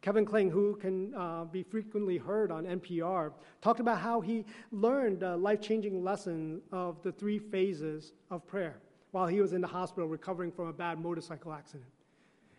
[0.00, 5.24] Kevin Kling, who can uh, be frequently heard on NPR, talked about how he learned
[5.24, 8.76] a life changing lesson of the three phases of prayer
[9.10, 11.90] while he was in the hospital recovering from a bad motorcycle accident.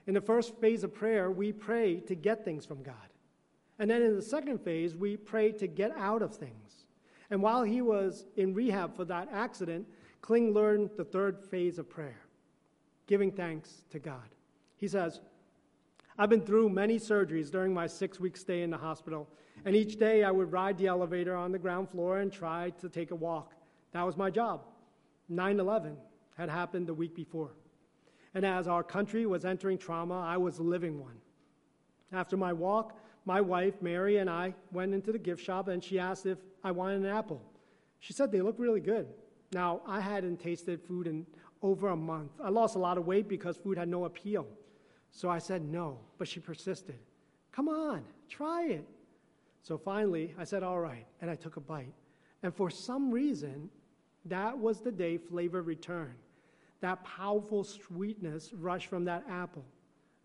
[0.06, 2.96] In the first phase of prayer, we pray to get things from God.
[3.80, 6.85] And then in the second phase, we pray to get out of things.
[7.30, 9.88] And while he was in rehab for that accident,
[10.22, 12.26] Kling learned the third phase of prayer
[13.08, 14.30] giving thanks to God.
[14.78, 15.20] He says,
[16.18, 19.28] I've been through many surgeries during my six week stay in the hospital,
[19.64, 22.90] and each day I would ride the elevator on the ground floor and try to
[22.90, 23.54] take a walk.
[23.92, 24.62] That was my job.
[25.30, 25.98] 9 11
[26.38, 27.52] had happened the week before.
[28.34, 31.18] And as our country was entering trauma, I was living one.
[32.12, 35.98] After my walk, my wife, Mary, and I went into the gift shop and she
[35.98, 37.42] asked if I wanted an apple.
[38.00, 39.06] She said they look really good.
[39.54, 41.28] Now, I hadn't tasted food in
[41.62, 42.32] over a month.
[42.44, 44.48] I lost a lot of weight because food had no appeal.
[45.12, 46.98] So I said no, but she persisted.
[47.52, 48.86] Come on, try it.
[49.62, 51.94] So finally, I said, all right, and I took a bite.
[52.42, 53.70] And for some reason,
[54.26, 56.16] that was the day flavor returned.
[56.82, 59.66] That powerful sweetness rushed from that apple.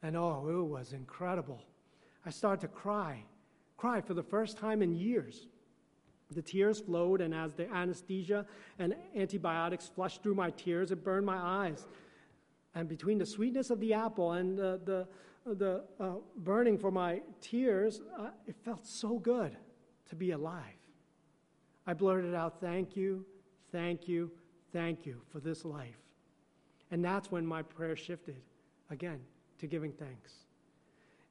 [0.03, 1.63] And oh, it was incredible.
[2.25, 3.25] I started to cry,
[3.77, 5.47] cry for the first time in years.
[6.31, 8.47] The tears flowed, and as the anesthesia
[8.79, 11.87] and antibiotics flushed through my tears, it burned my eyes.
[12.75, 17.21] And between the sweetness of the apple and the, the, the uh, burning for my
[17.41, 19.57] tears, uh, it felt so good
[20.09, 20.63] to be alive.
[21.87, 23.25] I blurted out, Thank you,
[23.73, 24.31] thank you,
[24.73, 25.99] thank you for this life.
[26.93, 28.41] And that's when my prayer shifted
[28.91, 29.21] again
[29.59, 30.35] to giving thanks.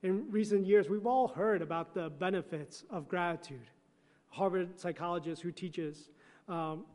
[0.01, 3.67] In recent years, we've all heard about the benefits of gratitude.
[4.29, 6.09] Harvard psychologist who teaches
[6.47, 6.85] um,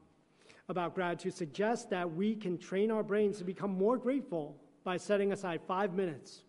[0.69, 5.33] about gratitude suggests that we can train our brains to become more grateful by setting
[5.33, 6.43] aside five minutes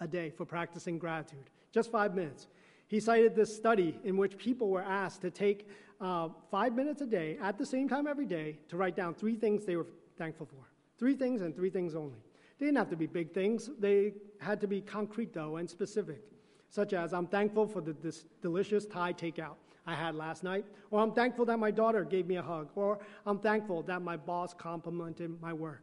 [0.00, 1.50] a day for practicing gratitude.
[1.72, 2.48] Just five minutes.
[2.88, 5.68] He cited this study in which people were asked to take
[6.00, 9.36] uh, five minutes a day at the same time every day to write down three
[9.36, 9.86] things they were
[10.16, 10.70] thankful for.
[10.98, 12.18] Three things and three things only.
[12.58, 16.22] They didn't have to be big things, they had to be concrete, though, and specific,
[16.68, 19.54] such as I'm thankful for the, this delicious Thai takeout.
[19.90, 23.00] I had last night, or I'm thankful that my daughter gave me a hug, or
[23.26, 25.82] I'm thankful that my boss complimented my work.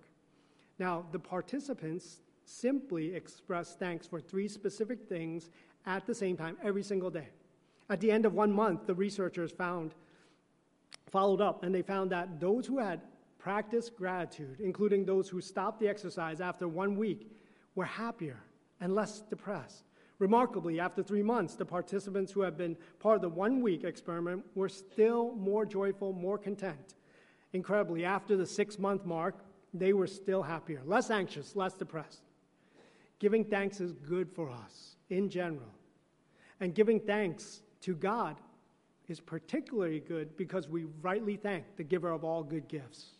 [0.79, 5.49] Now, the participants simply express thanks for three specific things
[5.85, 7.27] at the same time every single day.
[7.89, 9.93] At the end of one month, the researchers found
[11.09, 13.01] followed up and they found that those who had
[13.39, 17.29] practiced gratitude, including those who stopped the exercise after one week,
[17.75, 18.39] were happier
[18.79, 19.83] and less depressed.
[20.19, 24.43] Remarkably, after three months, the participants who had been part of the one week experiment
[24.55, 26.95] were still more joyful, more content.
[27.53, 29.35] Incredibly, after the six month mark,
[29.73, 32.21] they were still happier, less anxious, less depressed.
[33.19, 35.73] Giving thanks is good for us in general.
[36.59, 38.37] And giving thanks to God
[39.07, 43.17] is particularly good because we rightly thank the giver of all good gifts.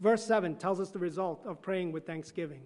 [0.00, 2.62] Verse 7 tells us the result of praying with thanksgiving.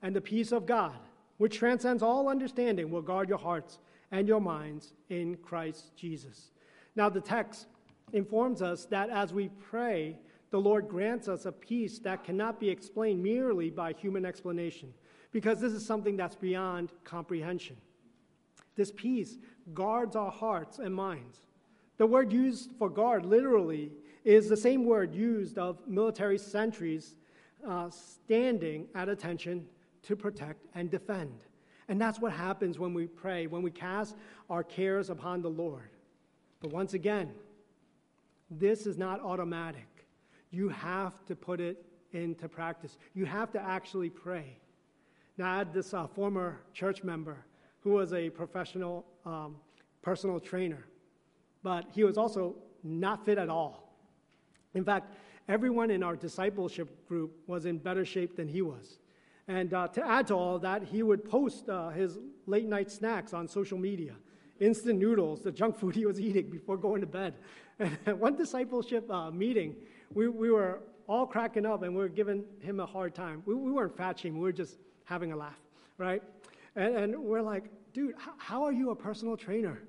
[0.00, 0.98] And the peace of God,
[1.42, 3.80] which transcends all understanding, will guard your hearts
[4.12, 6.52] and your minds in Christ Jesus.
[6.94, 7.66] Now, the text
[8.12, 10.20] informs us that as we pray,
[10.50, 14.94] the Lord grants us a peace that cannot be explained merely by human explanation,
[15.32, 17.76] because this is something that's beyond comprehension.
[18.76, 19.36] This peace
[19.74, 21.38] guards our hearts and minds.
[21.98, 23.90] The word used for guard literally
[24.24, 27.16] is the same word used of military sentries
[27.68, 29.66] uh, standing at attention
[30.02, 31.32] to protect and defend.
[31.88, 34.16] And that's what happens when we pray, when we cast
[34.48, 35.90] our cares upon the Lord.
[36.60, 37.32] But once again,
[38.50, 40.06] this is not automatic.
[40.50, 42.98] You have to put it into practice.
[43.14, 44.58] You have to actually pray.
[45.38, 47.38] Now, I had this uh, former church member
[47.80, 49.56] who was a professional um,
[50.02, 50.86] personal trainer,
[51.62, 53.94] but he was also not fit at all.
[54.74, 55.12] In fact,
[55.48, 58.98] everyone in our discipleship group was in better shape than he was.
[59.48, 62.90] And uh, to add to all of that, he would post uh, his late night
[62.90, 64.14] snacks on social media
[64.62, 67.34] instant noodles, the junk food he was eating before going to bed.
[67.78, 69.74] And at one discipleship uh, meeting,
[70.14, 73.42] we, we were all cracking up and we were giving him a hard time.
[73.44, 75.58] We, we weren't fat shaming, we were just having a laugh,
[75.98, 76.22] right?
[76.76, 79.82] And, and we're like, dude, how are you a personal trainer?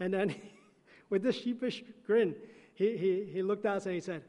[0.00, 0.34] And then
[1.10, 2.34] with this sheepish grin,
[2.74, 4.22] he, he, he looked at us and he said,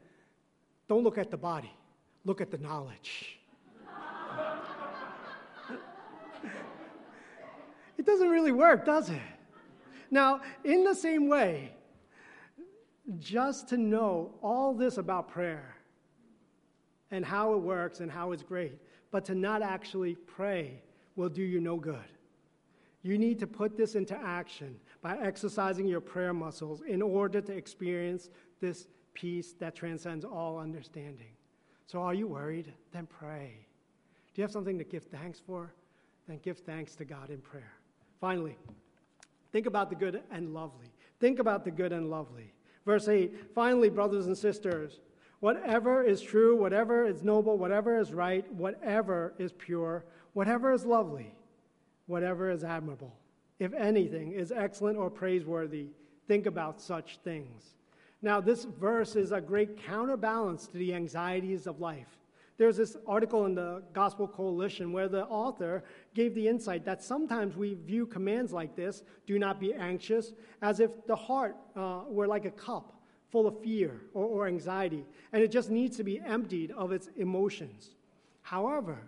[0.88, 1.72] Don't look at the body,
[2.24, 3.35] look at the knowledge.
[7.98, 9.20] It doesn't really work, does it?
[10.10, 11.72] Now, in the same way,
[13.18, 15.76] just to know all this about prayer
[17.10, 18.78] and how it works and how it's great,
[19.10, 20.82] but to not actually pray
[21.14, 21.96] will do you no good.
[23.02, 27.52] You need to put this into action by exercising your prayer muscles in order to
[27.52, 28.30] experience
[28.60, 31.30] this peace that transcends all understanding.
[31.86, 32.72] So, are you worried?
[32.92, 33.54] Then pray.
[34.34, 35.72] Do you have something to give thanks for?
[36.26, 37.72] Then give thanks to God in prayer.
[38.20, 38.56] Finally,
[39.52, 40.86] think about the good and lovely.
[41.20, 42.52] Think about the good and lovely.
[42.84, 45.00] Verse 8 Finally, brothers and sisters,
[45.40, 51.34] whatever is true, whatever is noble, whatever is right, whatever is pure, whatever is lovely,
[52.06, 53.14] whatever is admirable,
[53.58, 55.88] if anything is excellent or praiseworthy,
[56.26, 57.74] think about such things.
[58.22, 62.18] Now, this verse is a great counterbalance to the anxieties of life.
[62.58, 65.84] There's this article in the Gospel Coalition where the author
[66.14, 70.32] gave the insight that sometimes we view commands like this, do not be anxious,
[70.62, 72.94] as if the heart uh, were like a cup
[73.30, 77.08] full of fear or, or anxiety, and it just needs to be emptied of its
[77.16, 77.90] emotions.
[78.40, 78.98] However,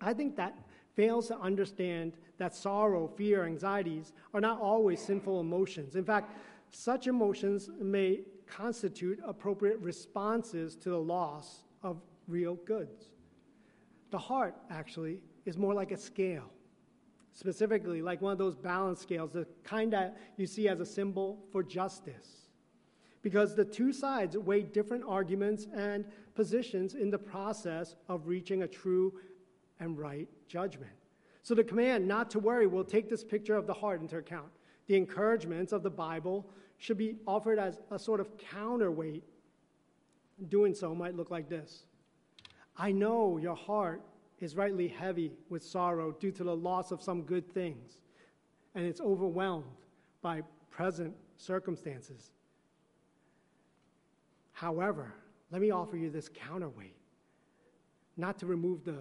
[0.00, 0.58] I think that
[0.96, 5.94] fails to understand that sorrow, fear, anxieties are not always sinful emotions.
[5.94, 6.36] In fact,
[6.70, 11.98] such emotions may constitute appropriate responses to the loss of
[12.28, 13.06] real goods.
[14.10, 16.50] The heart, actually, is more like a scale,
[17.32, 21.44] specifically, like one of those balance scales, the kind that you see as a symbol
[21.50, 22.48] for justice.
[23.22, 26.04] Because the two sides weigh different arguments and
[26.34, 29.12] positions in the process of reaching a true
[29.80, 30.92] and right judgment.
[31.42, 34.48] So the command not to worry will take this picture of the heart into account.
[34.86, 36.48] The encouragements of the Bible
[36.78, 39.24] should be offered as a sort of counterweight.
[40.48, 41.84] Doing so might look like this
[42.78, 44.02] I know your heart
[44.38, 48.00] is rightly heavy with sorrow due to the loss of some good things,
[48.74, 49.64] and it's overwhelmed
[50.22, 52.30] by present circumstances.
[54.52, 55.12] However,
[55.50, 56.94] let me offer you this counterweight.
[58.16, 58.98] Not to remove the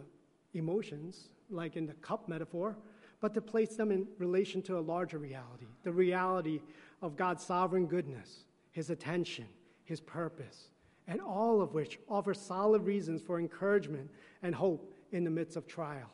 [0.53, 2.75] emotions, like in the cup metaphor,
[3.19, 6.61] but to place them in relation to a larger reality the reality
[7.01, 9.47] of God's sovereign goodness, His attention,
[9.83, 10.69] His purpose,
[11.07, 14.09] and all of which offer solid reasons for encouragement
[14.43, 16.09] and hope in the midst of trial.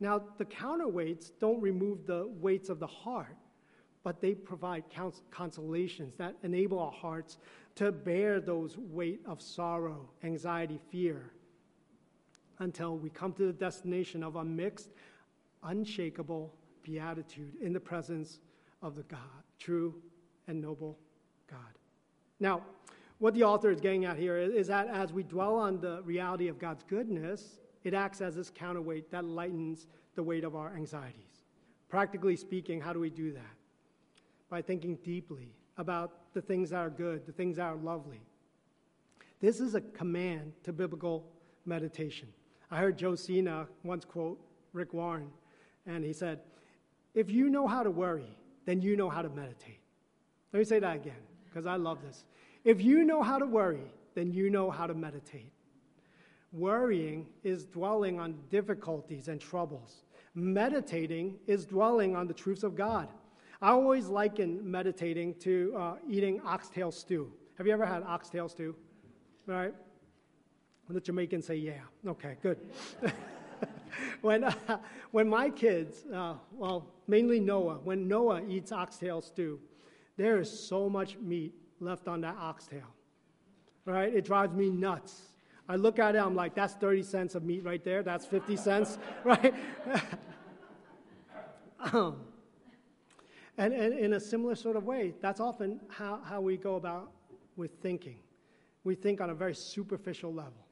[0.00, 3.36] Now, the counterweights don't remove the weights of the heart,
[4.02, 4.84] but they provide
[5.30, 7.38] consolations that enable our hearts
[7.76, 11.32] to bear those weight of sorrow, anxiety, fear,
[12.58, 14.90] until we come to the destination of a mixed,
[15.62, 18.38] unshakable beatitude in the presence
[18.82, 19.18] of the God,
[19.58, 19.94] true
[20.46, 20.98] and noble
[21.50, 21.58] God.
[22.38, 22.62] Now,
[23.18, 26.48] what the author is getting at here is that as we dwell on the reality
[26.48, 31.44] of God's goodness, it acts as this counterweight that lightens the weight of our anxieties.
[31.88, 33.54] Practically speaking, how do we do that?
[34.50, 38.20] By thinking deeply about the things that are good, the things that are lovely.
[39.40, 41.26] This is a command to biblical
[41.64, 42.28] meditation.
[42.70, 44.40] I heard Joe Cena once quote
[44.72, 45.30] Rick Warren,
[45.86, 46.40] and he said,
[47.14, 49.80] If you know how to worry, then you know how to meditate.
[50.52, 52.24] Let me say that again, because I love this.
[52.66, 55.52] If you know how to worry, then you know how to meditate.
[56.52, 60.02] Worrying is dwelling on difficulties and troubles.
[60.34, 63.08] Meditating is dwelling on the truths of God.
[63.62, 67.32] I always liken meditating to uh, eating oxtail stew.
[67.56, 68.74] Have you ever had oxtail stew?
[69.48, 69.74] All right.
[70.88, 71.82] The Jamaicans say, yeah.
[72.04, 72.58] Okay, good.
[74.22, 74.78] when, uh,
[75.12, 79.60] when my kids, uh, well, mainly Noah, when Noah eats oxtail stew,
[80.16, 82.94] there is so much meat left on that oxtail.
[83.84, 84.14] Right?
[84.14, 85.22] It drives me nuts.
[85.68, 88.02] I look at it, I'm like, that's 30 cents of meat right there.
[88.02, 89.54] That's 50 cents, right?
[91.92, 92.16] um,
[93.58, 97.10] and, and in a similar sort of way, that's often how, how we go about
[97.56, 98.18] with thinking.
[98.84, 100.66] We think on a very superficial level.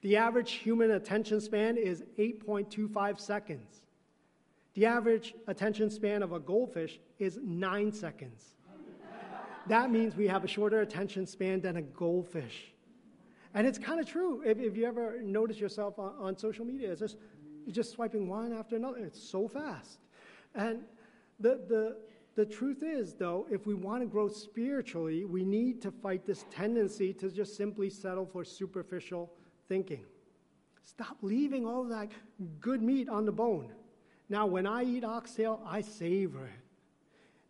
[0.00, 3.82] The average human attention span is 8.25 seconds.
[4.74, 8.54] The average attention span of a goldfish is nine seconds.
[9.68, 12.72] That means we have a shorter attention span than a goldfish.
[13.54, 14.42] And it's kind of true.
[14.44, 17.16] If, if, you ever notice yourself on, on social media, it's just,
[17.64, 18.98] you're just swiping one after another.
[18.98, 19.98] It's so fast.
[20.54, 20.80] And
[21.40, 21.96] the, the,
[22.34, 26.44] the truth is, though, if we want to grow spiritually, we need to fight this
[26.50, 29.32] tendency to just simply settle for superficial
[29.68, 30.04] thinking.
[30.84, 32.10] Stop leaving all that
[32.60, 33.72] good meat on the bone.
[34.28, 36.67] Now, when I eat oxtail, I savor it.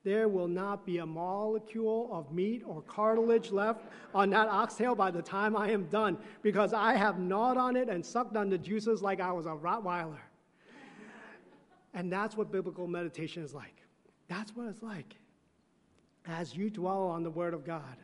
[0.05, 3.85] There will not be a molecule of meat or cartilage left
[4.15, 7.89] on that oxtail by the time I am done because I have gnawed on it
[7.89, 10.21] and sucked on the juices like I was a Rottweiler.
[11.95, 13.83] And that's what biblical meditation is like.
[14.29, 15.17] That's what it's like.
[16.27, 17.97] As you dwell on the Word of God,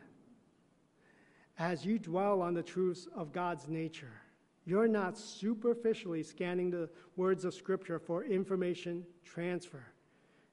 [1.57, 4.21] as you dwell on the truths of God's nature,
[4.65, 9.85] you're not superficially scanning the words of Scripture for information transfer.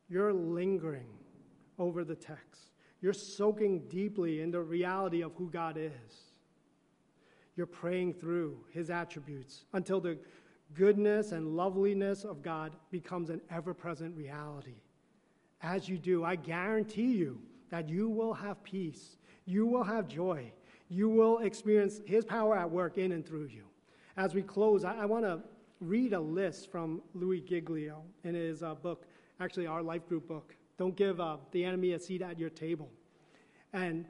[0.09, 1.09] You're lingering
[1.79, 2.71] over the text.
[3.01, 6.33] You're soaking deeply in the reality of who God is.
[7.57, 10.19] You're praying through his attributes until the
[10.75, 14.81] goodness and loveliness of God becomes an ever present reality.
[15.61, 17.41] As you do, I guarantee you
[17.71, 20.51] that you will have peace, you will have joy,
[20.89, 23.65] you will experience His power at work in and through you.
[24.17, 25.41] As we close, I, I want to
[25.83, 29.05] read a list from Louie Giglio in his uh, book,
[29.41, 30.55] actually, our life group book.
[30.79, 32.91] Don't give uh, the enemy a seat at your table.
[33.73, 34.07] And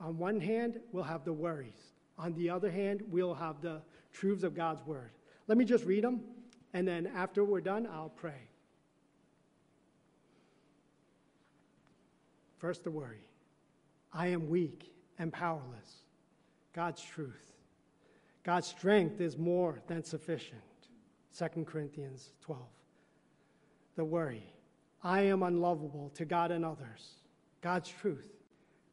[0.00, 1.92] on one hand, we'll have the worries.
[2.18, 3.82] On the other hand, we'll have the
[4.12, 5.10] truths of God's word.
[5.48, 6.20] Let me just read them,
[6.72, 8.48] and then after we're done, I'll pray.
[12.58, 13.26] First, the worry
[14.12, 16.02] I am weak and powerless.
[16.72, 17.52] God's truth.
[18.44, 20.60] God's strength is more than sufficient.
[21.36, 22.60] 2 Corinthians 12.
[23.96, 24.52] The worry
[25.02, 27.14] I am unlovable to God and others.
[27.60, 28.30] God's truth.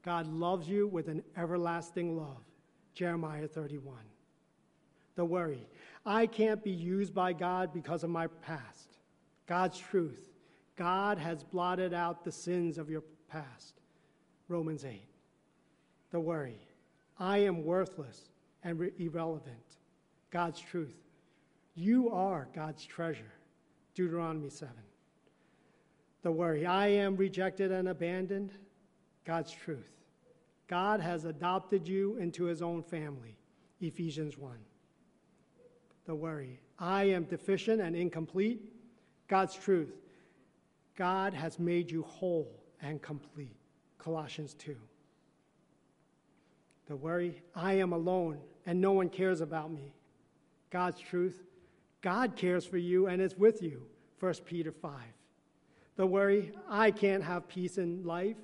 [0.03, 2.43] God loves you with an everlasting love.
[2.93, 3.95] Jeremiah 31.
[5.15, 5.67] The worry.
[6.05, 8.97] I can't be used by God because of my past.
[9.47, 10.29] God's truth.
[10.75, 13.81] God has blotted out the sins of your past.
[14.47, 15.01] Romans 8.
[16.11, 16.59] The worry.
[17.19, 18.29] I am worthless
[18.63, 19.77] and re- irrelevant.
[20.31, 20.95] God's truth.
[21.75, 23.33] You are God's treasure.
[23.93, 24.73] Deuteronomy 7.
[26.21, 26.65] The worry.
[26.65, 28.51] I am rejected and abandoned.
[29.25, 29.91] God's truth.
[30.67, 33.37] God has adopted you into his own family.
[33.81, 34.57] Ephesians 1.
[36.05, 36.59] The worry.
[36.77, 38.61] I am deficient and incomplete.
[39.27, 39.93] God's truth.
[40.95, 43.55] God has made you whole and complete.
[43.97, 44.75] Colossians 2.
[46.87, 47.41] The worry.
[47.55, 49.93] I am alone and no one cares about me.
[50.69, 51.43] God's truth.
[52.01, 53.87] God cares for you and is with you.
[54.19, 54.91] 1 Peter 5.
[55.99, 56.53] The worry.
[56.69, 58.37] I can't have peace in life.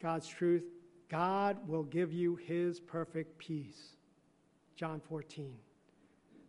[0.00, 0.64] God's truth.
[1.10, 3.90] God will give you his perfect peace.
[4.74, 5.54] John 14.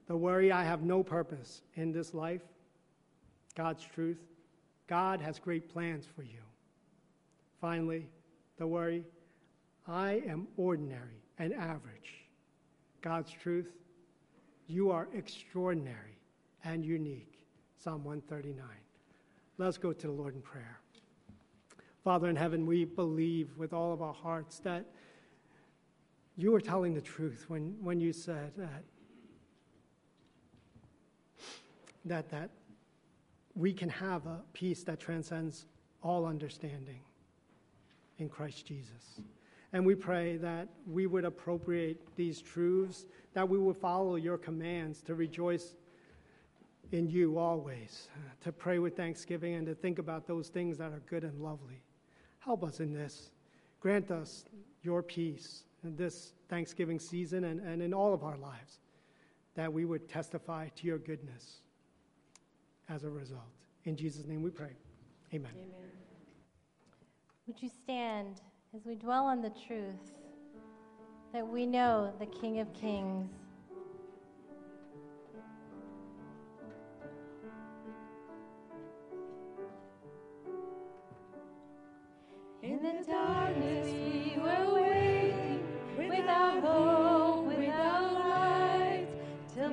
[0.07, 2.39] The worry, I have no purpose in this life.
[3.53, 4.19] God's truth.
[4.87, 6.39] God has great plans for you.
[7.59, 8.07] Finally,
[8.57, 9.03] the worry,
[9.85, 12.13] I am ordinary and average.
[13.01, 13.67] God's truth.
[14.67, 16.17] You are extraordinary
[16.63, 17.45] and unique.
[17.77, 18.65] Psalm 139.
[19.61, 20.79] Let's go to the Lord in prayer.
[22.03, 24.87] Father in heaven, we believe with all of our hearts that
[26.35, 28.83] you were telling the truth when, when you said that,
[32.05, 32.49] that, that
[33.53, 35.67] we can have a peace that transcends
[36.01, 37.01] all understanding
[38.17, 39.21] in Christ Jesus.
[39.73, 43.05] And we pray that we would appropriate these truths,
[43.35, 45.75] that we would follow your commands to rejoice
[46.91, 48.07] in you always,
[48.41, 51.81] to pray with thanksgiving, and to think about those things that are good and lovely.
[52.39, 53.31] Help us in this.
[53.79, 54.45] Grant us
[54.83, 58.79] your peace in this Thanksgiving season and, and in all of our lives,
[59.55, 61.61] that we would testify to your goodness
[62.89, 63.41] as a result.
[63.85, 64.75] In Jesus' name we pray.
[65.33, 65.51] Amen.
[65.55, 65.89] Amen.
[67.47, 68.41] Would you stand
[68.75, 70.13] as we dwell on the truth
[71.33, 73.29] that we know the King of Kings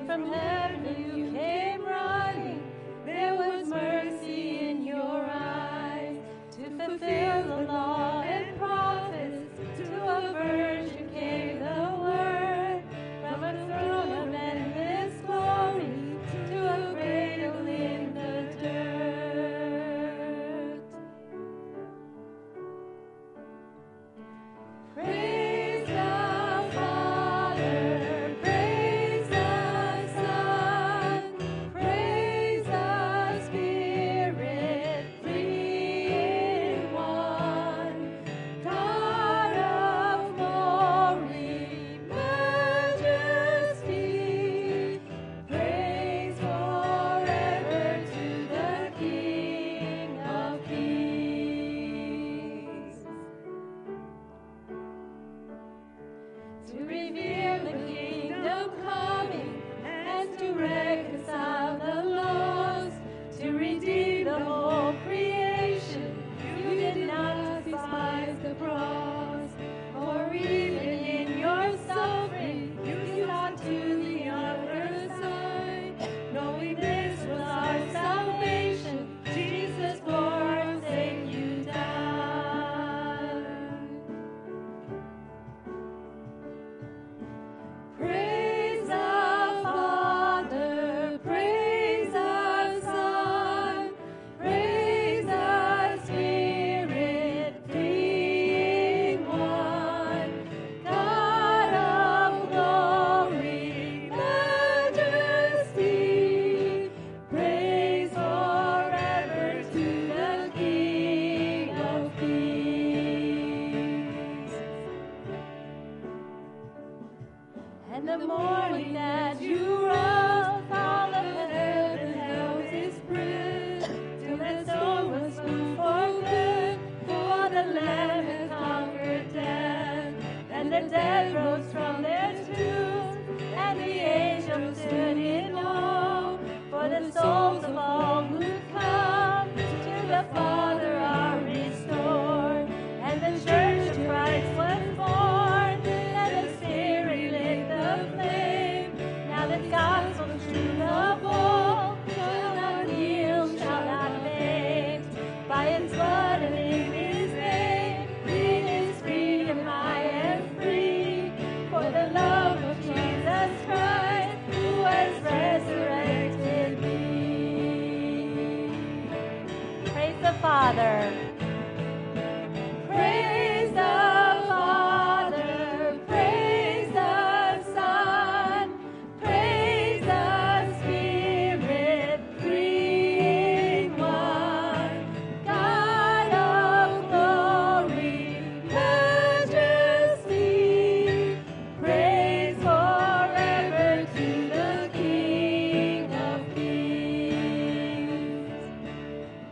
[0.09, 1.08] from heaven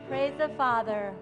[0.08, 1.14] Praise the Father.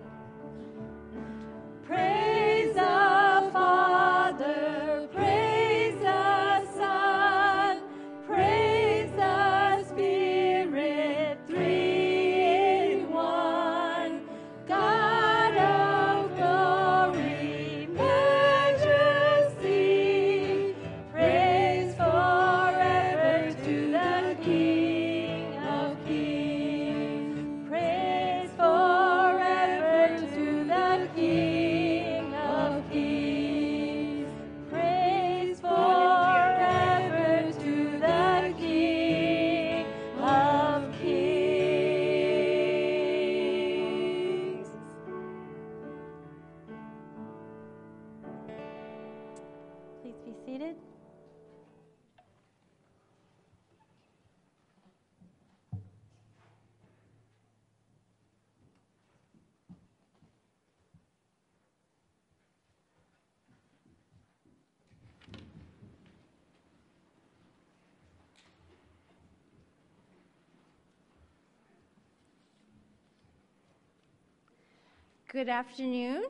[75.36, 76.28] Good afternoon.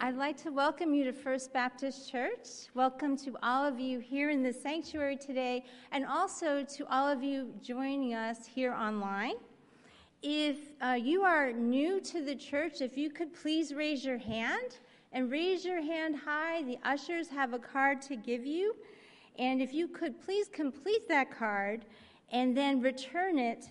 [0.00, 2.48] I'd like to welcome you to First Baptist Church.
[2.72, 5.62] Welcome to all of you here in the sanctuary today,
[5.92, 9.34] and also to all of you joining us here online.
[10.22, 14.78] If uh, you are new to the church, if you could please raise your hand
[15.12, 18.74] and raise your hand high, the ushers have a card to give you.
[19.38, 21.84] And if you could please complete that card
[22.32, 23.66] and then return it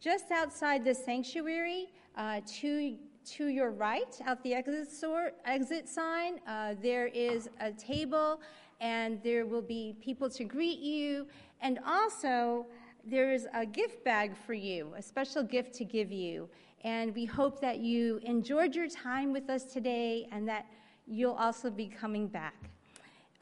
[0.00, 6.40] just outside the sanctuary uh, to to your right out the exit, sor- exit sign
[6.46, 8.40] uh, there is a table
[8.80, 11.26] and there will be people to greet you.
[11.60, 12.66] And also
[13.04, 16.48] there is a gift bag for you a special gift to give you.
[16.82, 20.66] And we hope that you enjoyed your time with us today and that
[21.06, 22.70] you'll also be coming back.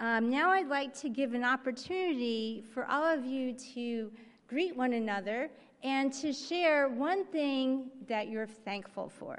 [0.01, 4.11] Um, now I'd like to give an opportunity for all of you to
[4.49, 5.51] greet one another
[5.83, 9.39] and to share one thing that you're thankful for.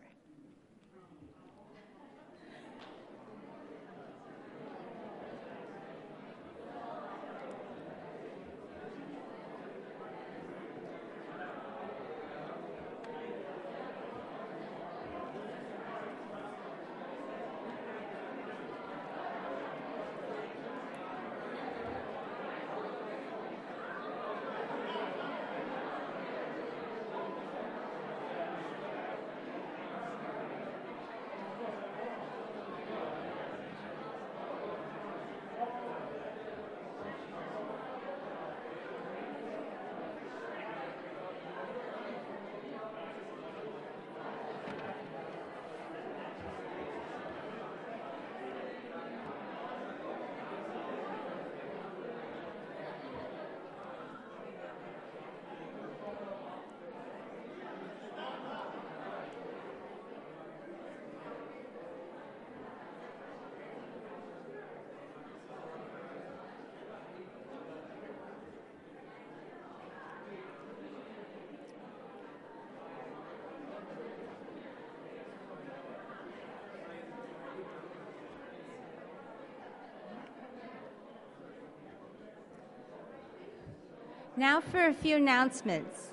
[84.40, 86.11] Now for a few announcements.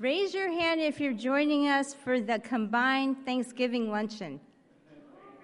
[0.00, 4.40] Raise your hand if you're joining us for the combined Thanksgiving luncheon.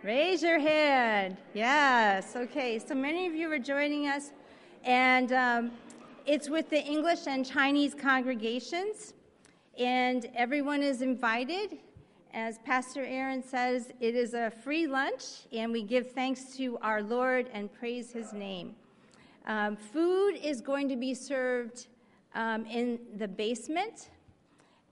[0.03, 1.37] Raise your hand.
[1.55, 2.35] Yes.
[2.35, 2.81] Okay.
[2.81, 4.33] So many of you are joining us,
[4.83, 5.71] and um,
[6.27, 9.15] it's with the English and Chinese congregations,
[9.79, 11.79] and everyone is invited.
[12.33, 17.05] As Pastor Aaron says, it is a free lunch, and we give thanks to our
[17.05, 18.75] Lord and praise his name.
[19.47, 21.89] Um, food is going to be served
[22.35, 24.11] um, in the basement.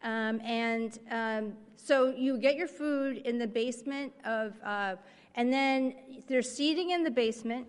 [0.02, 4.96] Um, and um, so you get your food in the basement of, uh,
[5.34, 5.94] and then
[6.28, 7.66] there's seating in the basement.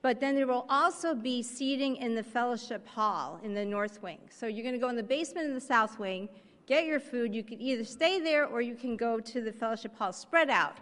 [0.00, 4.18] But then there will also be seating in the fellowship hall in the north wing.
[4.30, 6.28] So you're going to go in the basement in the south wing,
[6.66, 7.32] get your food.
[7.32, 10.78] You can either stay there or you can go to the fellowship hall, spread out.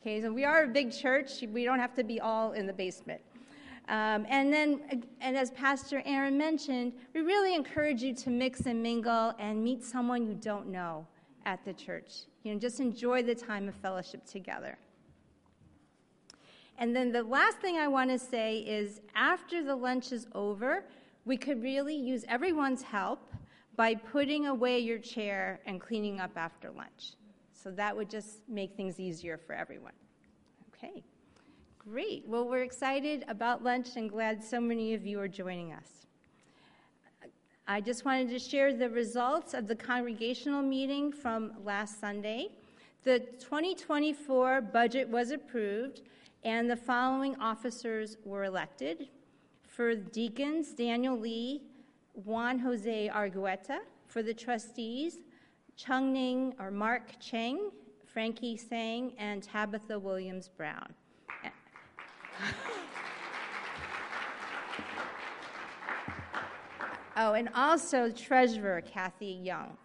[0.00, 1.42] Okay, so we are a big church.
[1.52, 3.20] We don't have to be all in the basement.
[3.90, 8.80] Um, and then, and as Pastor Aaron mentioned, we really encourage you to mix and
[8.80, 11.08] mingle and meet someone you don't know
[11.44, 12.12] at the church.
[12.44, 14.78] You know, just enjoy the time of fellowship together.
[16.78, 20.84] And then the last thing I want to say is after the lunch is over,
[21.24, 23.32] we could really use everyone's help
[23.74, 27.14] by putting away your chair and cleaning up after lunch.
[27.52, 29.94] So that would just make things easier for everyone.
[30.72, 31.02] Okay,
[31.88, 32.24] great.
[32.26, 36.06] Well, we're excited about lunch and glad so many of you are joining us.
[37.66, 42.48] I just wanted to share the results of the congregational meeting from last Sunday.
[43.04, 46.02] The 2024 budget was approved
[46.44, 49.08] and the following officers were elected.
[49.66, 51.62] For deacons, Daniel Lee,
[52.12, 53.78] Juan Jose Argueta.
[54.06, 55.18] For the trustees,
[55.76, 57.70] Chung Ning or Mark Cheng,
[58.04, 60.92] Frankie Sang, and Tabitha Williams Brown.
[67.16, 69.76] Oh, and also treasurer Kathy Young.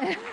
[0.00, 0.16] Okay.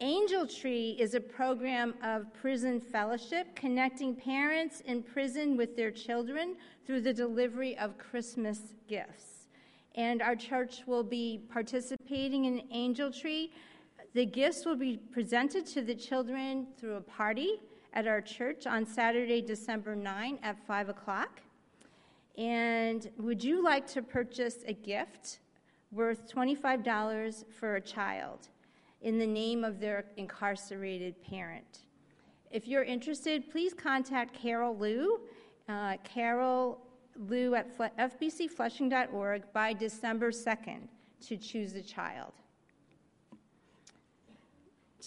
[0.00, 6.54] Angel Tree is a program of prison fellowship connecting parents in prison with their children
[6.86, 9.48] through the delivery of Christmas gifts.
[9.96, 13.52] And our church will be participating in Angel Tree.
[14.14, 17.60] The gifts will be presented to the children through a party
[17.92, 21.40] at our church on Saturday, December 9 at 5 o'clock.
[22.36, 25.40] And would you like to purchase a gift
[25.90, 28.48] worth $25 for a child?
[29.02, 31.80] in the name of their incarcerated parent.
[32.50, 35.20] If you're interested, please contact Carol Liu,
[35.68, 36.80] uh, Carol
[37.28, 40.88] Liu at fbcflushing.org by December 2nd
[41.26, 42.32] to choose a child.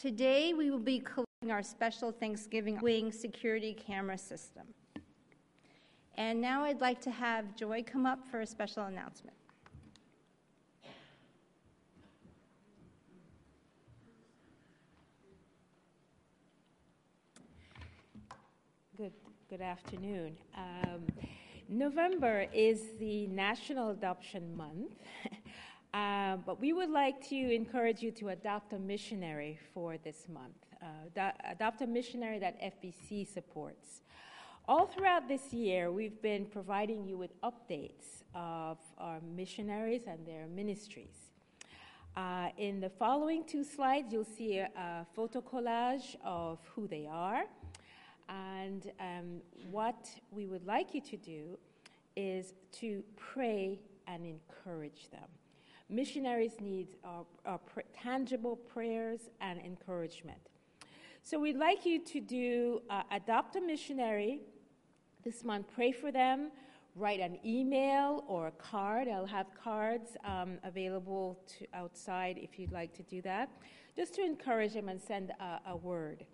[0.02, 4.64] Today, we will be collecting our special Thanksgiving wing security camera system.
[6.15, 9.38] And now I'd like to have Joy come up for a special announcement.
[18.98, 19.14] Good
[19.52, 20.36] good afternoon.
[20.57, 21.06] Um,
[21.69, 24.95] November is the National Adoption Month,
[25.93, 30.55] uh, but we would like to encourage you to adopt a missionary for this month.
[30.81, 34.01] Uh, adopt a missionary that FBC supports.
[34.68, 40.47] All throughout this year, we've been providing you with updates of our missionaries and their
[40.47, 41.31] ministries.
[42.15, 47.07] Uh, in the following two slides, you'll see a, a photo collage of who they
[47.09, 47.43] are
[48.31, 51.57] and um, what we would like you to do
[52.15, 55.27] is to pray and encourage them.
[55.91, 60.39] Missionaries need our, our pr- tangible prayers and encouragement.
[61.22, 64.39] So we'd like you to do uh, adopt a missionary
[65.23, 65.68] this month.
[65.76, 66.51] Pray for them.
[66.95, 69.09] Write an email or a card.
[69.09, 73.49] I'll have cards um, available to outside if you'd like to do that,
[73.95, 76.26] just to encourage them and send a, a word.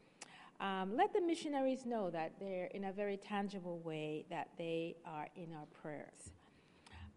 [0.59, 5.27] Um, let the missionaries know that they're in a very tangible way that they are
[5.35, 6.31] in our prayers.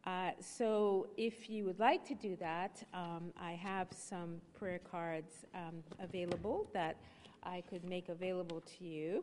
[0.07, 5.45] Uh, so, if you would like to do that, um, I have some prayer cards
[5.55, 6.97] um, available that
[7.43, 9.23] I could make available to you.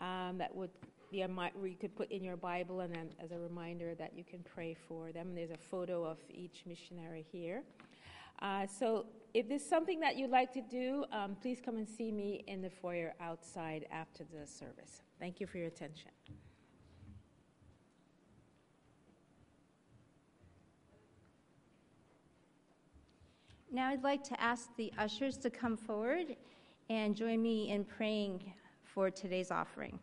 [0.00, 0.70] Um, that would
[1.10, 4.24] be a, you could put in your Bible, and then as a reminder that you
[4.24, 5.34] can pray for them.
[5.34, 7.62] There's a photo of each missionary here.
[8.40, 12.10] Uh, so if there's something that you'd like to do, um, please come and see
[12.10, 15.02] me in the foyer outside after the service.
[15.18, 16.10] Thank you for your attention.
[23.72, 26.34] Now I'd like to ask the ushers to come forward
[26.88, 28.52] and join me in praying
[28.82, 30.00] for today's offering.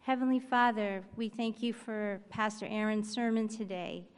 [0.00, 4.08] Heavenly Father, we thank you for Pastor Aaron's sermon today.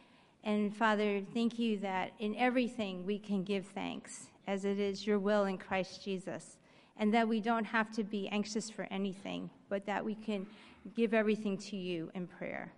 [0.42, 5.18] And Father, thank you that in everything we can give thanks, as it is your
[5.18, 6.56] will in Christ Jesus.
[6.98, 10.46] and that we don't have to be anxious for anything, but that we can
[10.94, 12.72] give everything to you in prayer.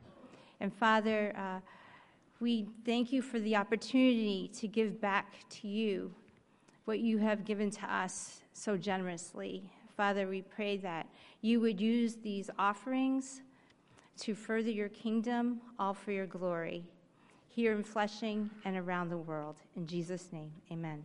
[0.61, 1.61] And Father, uh,
[2.41, 6.13] we thank you for the opportunity to give back to you
[6.85, 9.71] what you have given to us so generously.
[9.97, 11.07] Father, we pray that
[11.43, 13.43] you would use these offerings
[14.19, 16.85] to further your kingdom, all for your glory,
[17.49, 19.57] here in Flushing and around the world.
[19.77, 21.05] In Jesus' name, amen.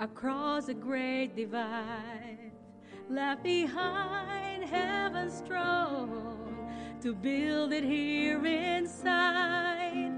[0.00, 2.50] across a great divide,
[3.10, 6.56] left behind heaven's throne
[7.02, 10.10] to build it here inside.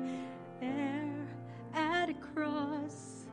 [0.60, 1.26] There
[1.74, 3.26] at the cross,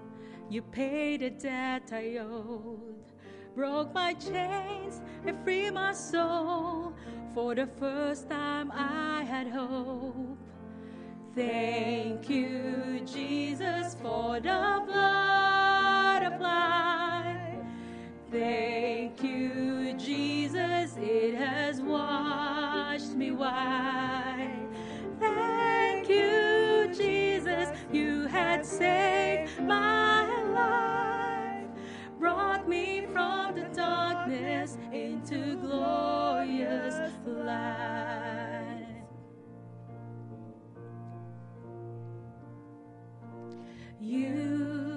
[0.50, 3.14] you paid a debt I owed,
[3.56, 6.94] broke my chains and freed my soul.
[7.36, 10.40] For the first time, I had hope.
[11.36, 15.69] Thank you, Jesus, for the blood
[16.24, 17.66] applied.
[18.32, 24.68] Thank you, Jesus, it has washed me white.
[25.20, 31.70] Thank you, Jesus, you had saved my life,
[32.20, 39.04] brought me from the darkness into glorious light.
[44.00, 44.89] You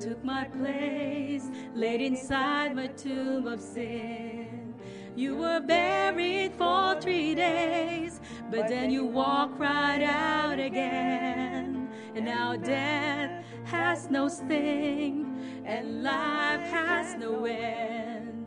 [0.00, 1.44] took my place,
[1.74, 4.74] laid inside my tomb of sin.
[5.14, 8.20] You were buried for three days,
[8.50, 11.90] but then you walked right out again.
[12.14, 18.46] And now death has no sting, and life has no end.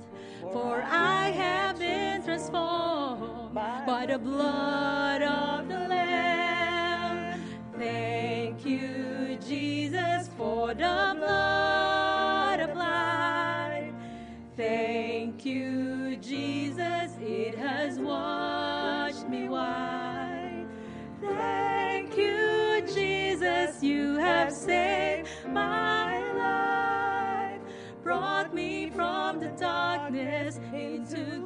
[0.52, 7.40] For I have been transformed by the blood of the Lamb.
[7.78, 8.13] You,
[10.66, 10.76] The
[12.74, 13.94] blood.
[14.56, 20.66] Thank you, Jesus, it has washed me white.
[21.22, 27.62] Thank you, Jesus, you have saved my life,
[28.02, 31.43] brought me from the darkness into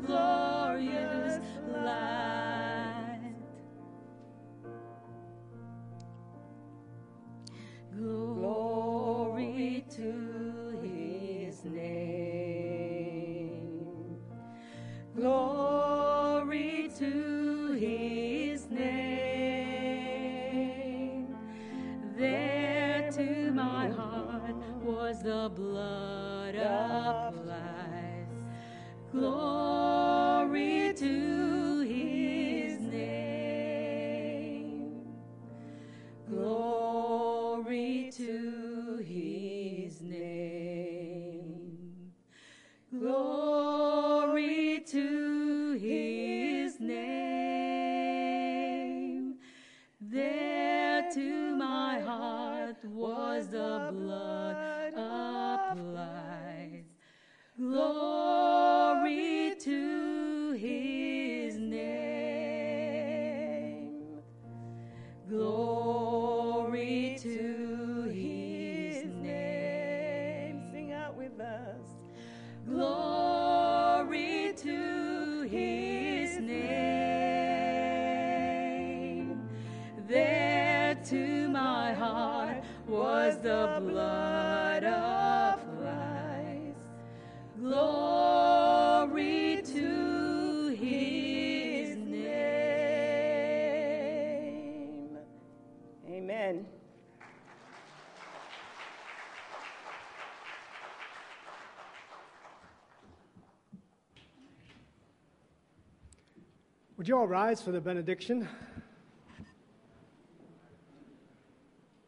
[107.07, 108.49] Would you all rise for the benediction?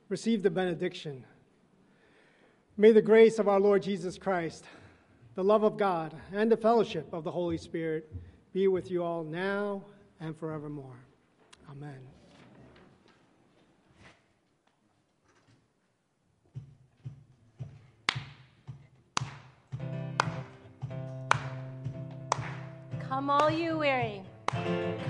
[0.10, 1.24] Receive the benediction.
[2.76, 4.66] May the grace of our Lord Jesus Christ,
[5.36, 8.14] the love of God, and the fellowship of the Holy Spirit
[8.52, 9.86] be with you all now
[10.20, 10.98] and forevermore.
[11.72, 11.96] Amen.
[23.08, 24.19] Come all you weary.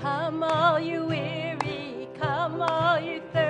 [0.02, 3.49] Come all you weary, come all you thirsty.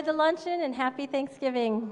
[0.00, 1.89] enjoy the luncheon and happy Thanksgiving.